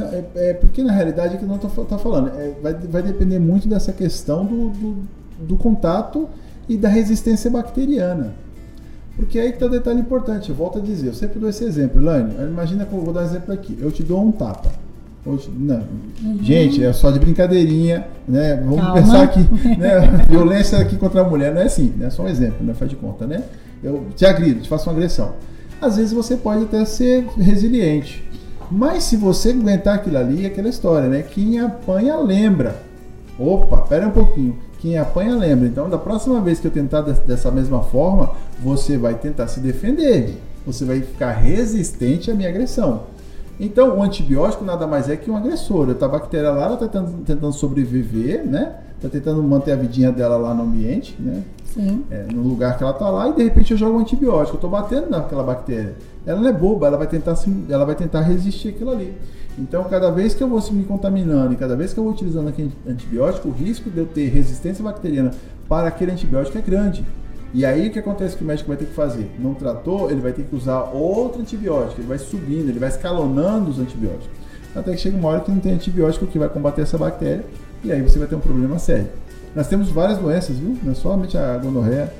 é, 0.00 0.24
é, 0.34 0.54
porque 0.54 0.82
na 0.82 0.92
realidade 0.92 1.36
é 1.36 1.38
que 1.38 1.44
não 1.44 1.56
estou 1.56 1.84
tá 1.84 1.96
falando. 1.96 2.28
É, 2.36 2.54
vai, 2.60 2.74
vai 2.74 3.02
depender 3.02 3.38
muito 3.38 3.68
dessa 3.68 3.92
questão 3.92 4.44
do, 4.44 4.70
do, 4.70 4.96
do 5.38 5.56
contato 5.56 6.28
e 6.68 6.76
da 6.76 6.88
resistência 6.88 7.50
bacteriana. 7.50 8.34
Porque 9.16 9.38
aí 9.38 9.48
que 9.48 9.54
está 9.54 9.66
o 9.66 9.70
detalhe 9.70 10.00
importante. 10.00 10.50
Eu 10.50 10.56
volto 10.56 10.78
a 10.78 10.80
dizer, 10.80 11.08
eu 11.08 11.14
sempre 11.14 11.38
dou 11.38 11.48
esse 11.48 11.64
exemplo, 11.64 12.02
Lani. 12.02 12.34
Imagina 12.48 12.84
que 12.84 12.92
eu 12.92 13.00
vou 13.00 13.14
dar 13.14 13.22
um 13.22 13.24
exemplo 13.24 13.52
aqui. 13.52 13.76
Eu 13.80 13.90
te 13.90 14.02
dou 14.02 14.22
um 14.22 14.30
tapa. 14.30 14.70
Não. 15.58 15.82
Uhum. 16.22 16.38
Gente, 16.40 16.84
é 16.84 16.92
só 16.92 17.10
de 17.10 17.18
brincadeirinha, 17.18 18.06
né? 18.28 18.56
Vamos 18.56 18.80
Calma. 18.80 18.94
pensar 18.94 19.22
aqui, 19.22 19.40
né? 19.76 20.24
Violência 20.28 20.78
aqui 20.78 20.96
contra 20.96 21.22
a 21.22 21.24
mulher 21.24 21.52
não 21.52 21.60
é 21.60 21.64
assim, 21.64 21.92
né? 21.96 22.10
Só 22.10 22.22
um 22.22 22.28
exemplo, 22.28 22.64
né? 22.64 22.74
Faz 22.74 22.88
de 22.88 22.96
conta, 22.96 23.26
né? 23.26 23.42
Eu 23.82 24.06
te 24.14 24.24
agrido, 24.24 24.60
te 24.60 24.68
faço 24.68 24.88
uma 24.88 24.94
agressão. 24.94 25.32
Às 25.80 25.96
vezes 25.96 26.12
você 26.12 26.36
pode 26.36 26.64
até 26.64 26.84
ser 26.84 27.26
resiliente. 27.36 28.24
Mas 28.70 29.04
se 29.04 29.16
você 29.16 29.50
aguentar 29.50 29.96
aquilo 29.96 30.16
ali, 30.16 30.44
é 30.44 30.46
aquela 30.46 30.68
história, 30.68 31.08
né? 31.08 31.22
Quem 31.22 31.58
apanha 31.58 32.16
lembra. 32.16 32.76
Opa, 33.38 33.78
pera 33.78 34.06
um 34.06 34.12
pouquinho. 34.12 34.56
Quem 34.86 34.96
apanha 34.96 35.34
lembra. 35.34 35.66
Então, 35.66 35.90
da 35.90 35.98
próxima 35.98 36.40
vez 36.40 36.60
que 36.60 36.68
eu 36.68 36.70
tentar 36.70 37.00
dessa 37.00 37.50
mesma 37.50 37.82
forma, 37.82 38.30
você 38.62 38.96
vai 38.96 39.14
tentar 39.14 39.48
se 39.48 39.58
defender. 39.58 40.40
Você 40.64 40.84
vai 40.84 41.00
ficar 41.00 41.32
resistente 41.32 42.30
à 42.30 42.34
minha 42.36 42.48
agressão. 42.48 43.00
Então, 43.58 43.98
o 43.98 44.02
antibiótico 44.04 44.64
nada 44.64 44.86
mais 44.86 45.08
é 45.08 45.16
que 45.16 45.28
um 45.28 45.36
agressor. 45.36 45.90
A 46.00 46.06
bactéria 46.06 46.52
lá, 46.52 46.72
está 46.74 46.86
tentando, 46.86 47.24
tentando, 47.24 47.52
sobreviver, 47.52 48.46
né? 48.46 48.76
Está 48.94 49.08
tentando 49.08 49.42
manter 49.42 49.72
a 49.72 49.76
vidinha 49.76 50.12
dela 50.12 50.36
lá 50.36 50.54
no 50.54 50.62
ambiente, 50.62 51.16
né? 51.18 51.42
É, 52.08 52.32
no 52.32 52.42
lugar 52.42 52.78
que 52.78 52.84
ela 52.84 52.92
está 52.92 53.10
lá, 53.10 53.28
e 53.30 53.32
de 53.32 53.42
repente 53.42 53.72
eu 53.72 53.76
jogo 53.76 53.98
um 53.98 54.02
antibiótico. 54.02 54.52
Eu 54.52 54.58
estou 54.58 54.70
batendo 54.70 55.10
naquela 55.10 55.42
bactéria. 55.42 55.96
Ela 56.26 56.40
não 56.40 56.48
é 56.48 56.52
boba, 56.52 56.88
ela 56.88 56.96
vai 56.98 57.06
tentar, 57.06 57.36
ela 57.68 57.84
vai 57.84 57.94
tentar 57.94 58.20
resistir 58.22 58.68
aquilo 58.68 58.90
ali. 58.90 59.16
Então, 59.58 59.84
cada 59.84 60.10
vez 60.10 60.34
que 60.34 60.42
eu 60.42 60.48
vou 60.48 60.60
me 60.72 60.84
contaminando 60.84 61.54
e 61.54 61.56
cada 61.56 61.76
vez 61.76 61.94
que 61.94 61.98
eu 61.98 62.04
vou 62.04 62.12
utilizando 62.12 62.48
aquele 62.48 62.72
antibiótico, 62.86 63.48
o 63.48 63.52
risco 63.52 63.88
de 63.88 63.98
eu 63.98 64.06
ter 64.06 64.28
resistência 64.28 64.84
bacteriana 64.84 65.30
para 65.68 65.88
aquele 65.88 66.12
antibiótico 66.12 66.58
é 66.58 66.60
grande. 66.60 67.04
E 67.54 67.64
aí 67.64 67.88
o 67.88 67.90
que 67.90 67.98
acontece 67.98 68.36
que 68.36 68.44
o 68.44 68.46
médico 68.46 68.68
vai 68.68 68.76
ter 68.76 68.84
que 68.84 68.92
fazer? 68.92 69.30
Não 69.38 69.54
tratou, 69.54 70.10
ele 70.10 70.20
vai 70.20 70.32
ter 70.32 70.42
que 70.42 70.54
usar 70.54 70.82
outro 70.92 71.40
antibiótico, 71.40 72.00
ele 72.00 72.08
vai 72.08 72.18
subindo, 72.18 72.68
ele 72.68 72.78
vai 72.78 72.88
escalonando 72.88 73.70
os 73.70 73.78
antibióticos. 73.78 74.28
Até 74.74 74.92
que 74.92 74.98
chega 74.98 75.16
uma 75.16 75.28
hora 75.28 75.40
que 75.40 75.50
não 75.50 75.58
tem 75.58 75.72
antibiótico 75.72 76.26
que 76.26 76.38
vai 76.38 76.50
combater 76.50 76.82
essa 76.82 76.98
bactéria 76.98 77.44
e 77.82 77.90
aí 77.90 78.02
você 78.02 78.18
vai 78.18 78.28
ter 78.28 78.34
um 78.34 78.40
problema 78.40 78.78
sério. 78.78 79.08
Nós 79.54 79.68
temos 79.68 79.88
várias 79.88 80.18
doenças, 80.18 80.58
viu? 80.58 80.76
Não 80.82 80.92
é 80.92 80.94
somente 80.94 81.38
a 81.38 81.56
gonorreia, 81.56 82.12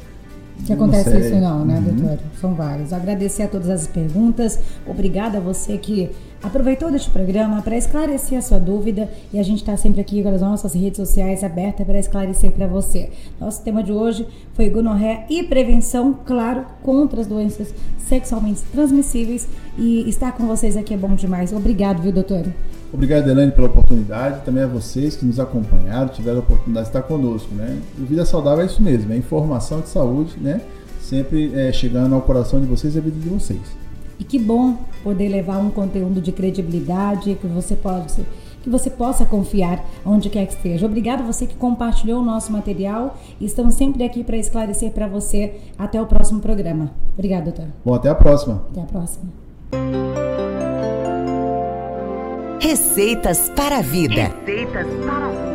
que 0.64 0.73
acontece 0.73 1.19
isso 1.19 1.37
não, 1.37 1.64
né, 1.64 1.77
uhum. 1.77 1.95
doutor? 1.95 2.19
São 2.40 2.55
vários. 2.55 2.92
Agradecer 2.92 3.45
a 3.45 3.49
todas 3.49 3.69
as 3.69 3.87
perguntas. 3.87 4.59
Obrigada 4.87 5.38
a 5.38 5.40
você 5.40 5.79
que 5.79 6.11
aproveitou 6.42 6.90
deste 6.90 7.11
programa 7.11 7.62
para 7.62 7.77
esclarecer 7.77 8.38
a 8.38 8.42
sua 8.42 8.59
dúvida 8.59 9.11
e 9.33 9.38
a 9.38 9.42
gente 9.42 9.59
está 9.59 9.77
sempre 9.77 10.01
aqui 10.01 10.23
com 10.23 10.29
as 10.29 10.40
nossas 10.40 10.75
redes 10.75 10.97
sociais 10.97 11.42
abertas 11.42 11.87
para 11.87 11.99
esclarecer 11.99 12.53
para 12.53 12.66
você. 12.66 13.11
Nosso 13.40 13.62
tema 13.62 13.83
de 13.83 13.92
hoje 13.92 14.27
foi 14.55 14.69
gonorreia 14.69 15.25
e 15.29 15.42
prevenção, 15.42 16.19
claro, 16.25 16.64
contra 16.83 17.21
as 17.21 17.27
doenças 17.27 17.75
sexualmente 17.99 18.62
transmissíveis 18.73 19.49
e 19.77 20.09
estar 20.09 20.33
com 20.33 20.47
vocês 20.47 20.77
aqui 20.77 20.95
é 20.95 20.97
bom 20.97 21.14
demais. 21.14 21.53
Obrigado, 21.53 22.03
viu, 22.03 22.12
doutor? 22.12 22.47
Obrigado, 22.92 23.29
Elaine, 23.29 23.53
pela 23.53 23.66
oportunidade. 23.66 24.44
Também 24.44 24.62
a 24.62 24.66
vocês 24.66 25.16
que 25.16 25.25
nos 25.25 25.38
acompanharam, 25.38 26.09
tiveram 26.09 26.38
a 26.38 26.40
oportunidade 26.40 26.87
de 26.87 26.90
estar 26.90 27.03
conosco. 27.03 27.55
Né? 27.55 27.79
O 27.99 28.05
Vida 28.05 28.25
Saudável 28.25 28.62
é 28.62 28.66
isso 28.66 28.83
mesmo, 28.83 29.12
é 29.12 29.16
informação 29.16 29.81
de 29.81 29.88
saúde, 29.88 30.37
né? 30.40 30.61
sempre 31.07 31.53
é, 31.55 31.72
chegando 31.72 32.14
ao 32.14 32.22
coração 32.22 32.61
de 32.61 32.66
vocês 32.66 32.94
e 32.94 32.99
à 32.99 33.01
vida 33.01 33.18
de 33.18 33.29
vocês. 33.29 33.61
E 34.18 34.25
que 34.25 34.38
bom 34.38 34.77
poder 35.05 35.29
levar 35.29 35.59
um 35.59 35.70
conteúdo 35.70 36.20
de 36.20 36.33
credibilidade 36.33 37.35
que 37.35 37.46
você 37.46 37.75
pode 37.77 38.25
que 38.62 38.70
você 38.70 38.90
possa 38.90 39.25
confiar 39.25 39.85
onde 40.05 40.29
quer 40.29 40.44
que 40.44 40.55
esteja. 40.55 40.87
Obrigado 40.87 41.20
a 41.20 41.25
você 41.25 41.46
que 41.46 41.55
compartilhou 41.55 42.20
o 42.20 42.25
nosso 42.25 42.51
material 42.51 43.16
estamos 43.40 43.75
sempre 43.75 44.03
aqui 44.03 44.25
para 44.25 44.37
esclarecer 44.37 44.90
para 44.90 45.07
você 45.07 45.55
até 45.79 46.03
o 46.03 46.07
próximo 46.07 46.40
programa. 46.40 46.90
Obrigada, 47.14 47.44
doutor. 47.44 47.66
Bom, 47.85 47.94
até 47.94 48.09
a 48.09 48.14
próxima. 48.14 48.64
Até 48.72 48.81
a 48.81 48.87
próxima. 48.87 50.06
Receitas 52.61 53.51
para 53.51 53.79
a 53.79 53.83
vida. 53.83 54.33
Receitas 54.45 54.87
para 55.05 55.27
a 55.27 55.29
vida. 55.29 55.47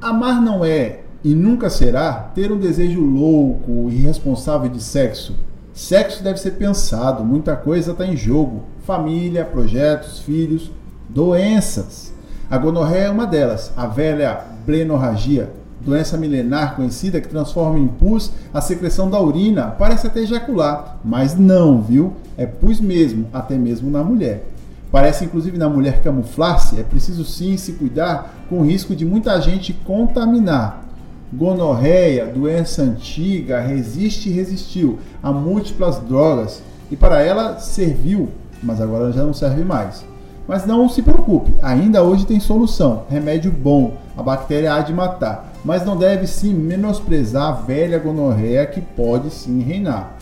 Amar 0.00 0.40
não 0.40 0.64
é 0.64 1.00
e 1.22 1.34
nunca 1.34 1.68
será 1.68 2.14
ter 2.34 2.50
um 2.50 2.58
desejo 2.58 3.00
louco 3.00 3.88
e 3.90 3.96
irresponsável 3.96 4.68
de 4.68 4.82
sexo. 4.82 5.36
Sexo 5.74 6.24
deve 6.24 6.40
ser 6.40 6.52
pensado, 6.52 7.22
muita 7.22 7.54
coisa 7.54 7.92
está 7.92 8.06
em 8.06 8.16
jogo: 8.16 8.62
família, 8.86 9.44
projetos, 9.44 10.18
filhos, 10.20 10.70
doenças. 11.08 12.12
A 12.50 12.58
gonorreia 12.58 13.04
é 13.04 13.10
uma 13.10 13.26
delas, 13.26 13.72
a 13.76 13.86
velha 13.86 14.40
blenorragia, 14.66 15.50
doença 15.84 16.16
milenar 16.16 16.76
conhecida 16.76 17.20
que 17.20 17.28
transforma 17.28 17.78
em 17.78 17.86
pus 17.86 18.32
a 18.52 18.60
secreção 18.60 19.10
da 19.10 19.20
urina, 19.20 19.74
parece 19.78 20.06
até 20.06 20.20
ejacular, 20.20 20.98
mas 21.04 21.36
não, 21.36 21.82
viu? 21.82 22.14
É 22.36 22.46
pus 22.46 22.80
mesmo, 22.80 23.26
até 23.32 23.56
mesmo 23.56 23.90
na 23.90 24.02
mulher. 24.02 24.46
Parece 24.90 25.24
inclusive 25.24 25.56
na 25.56 25.68
mulher 25.68 26.02
camuflar-se, 26.02 26.78
é 26.78 26.82
preciso 26.82 27.24
sim 27.24 27.56
se 27.56 27.72
cuidar 27.72 28.34
com 28.48 28.58
o 28.58 28.64
risco 28.64 28.94
de 28.94 29.04
muita 29.04 29.40
gente 29.40 29.72
contaminar. 29.72 30.84
Gonorreia, 31.32 32.26
doença 32.26 32.82
antiga, 32.82 33.58
resiste 33.58 34.28
e 34.28 34.32
resistiu 34.32 34.98
a 35.22 35.32
múltiplas 35.32 35.98
drogas 36.00 36.62
e 36.90 36.96
para 36.96 37.22
ela 37.22 37.58
serviu, 37.58 38.28
mas 38.62 38.82
agora 38.82 39.10
já 39.12 39.24
não 39.24 39.32
serve 39.32 39.64
mais. 39.64 40.04
Mas 40.46 40.66
não 40.66 40.88
se 40.88 41.00
preocupe, 41.00 41.54
ainda 41.62 42.02
hoje 42.02 42.26
tem 42.26 42.38
solução, 42.38 43.04
remédio 43.08 43.50
bom, 43.50 43.96
a 44.16 44.22
bactéria 44.22 44.74
há 44.74 44.80
de 44.80 44.92
matar, 44.92 45.51
mas 45.64 45.84
não 45.84 45.96
deve 45.96 46.26
sim 46.26 46.52
menosprezar 46.52 47.48
a 47.48 47.52
velha 47.52 47.98
gonorreia 47.98 48.66
que 48.66 48.80
pode 48.80 49.30
sim 49.30 49.60
reinar. 49.60 50.16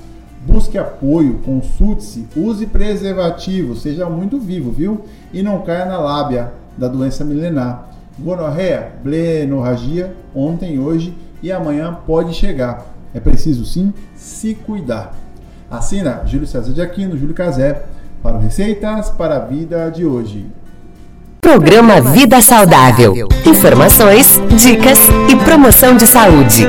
Busque 0.46 0.78
apoio, 0.78 1.40
consulte-se, 1.44 2.26
use 2.34 2.66
preservativo, 2.66 3.76
seja 3.76 4.08
muito 4.08 4.38
vivo, 4.38 4.70
viu? 4.70 5.04
E 5.32 5.42
não 5.42 5.62
caia 5.62 5.84
na 5.84 5.98
lábia 5.98 6.52
da 6.76 6.88
doença 6.88 7.24
milenar. 7.24 7.90
Gonorreia, 8.18 8.92
blenorragia, 9.02 10.14
ontem, 10.34 10.78
hoje 10.78 11.14
e 11.42 11.52
amanhã 11.52 11.96
pode 12.06 12.34
chegar. 12.34 12.86
É 13.14 13.20
preciso 13.20 13.64
sim 13.64 13.92
se 14.14 14.54
cuidar. 14.54 15.14
Assina 15.70 16.22
Júlio 16.26 16.46
César 16.46 16.72
de 16.72 16.80
Aquino, 16.80 17.16
Júlio 17.16 17.34
Cazé, 17.34 17.84
para 18.22 18.38
Receitas 18.38 19.10
para 19.10 19.36
a 19.36 19.40
Vida 19.40 19.90
de 19.90 20.04
hoje. 20.04 20.46
Programa 21.50 22.00
Vida 22.00 22.40
Saudável. 22.40 23.12
Informações, 23.44 24.40
dicas 24.54 25.00
e 25.28 25.34
promoção 25.34 25.96
de 25.96 26.06
saúde. 26.06 26.64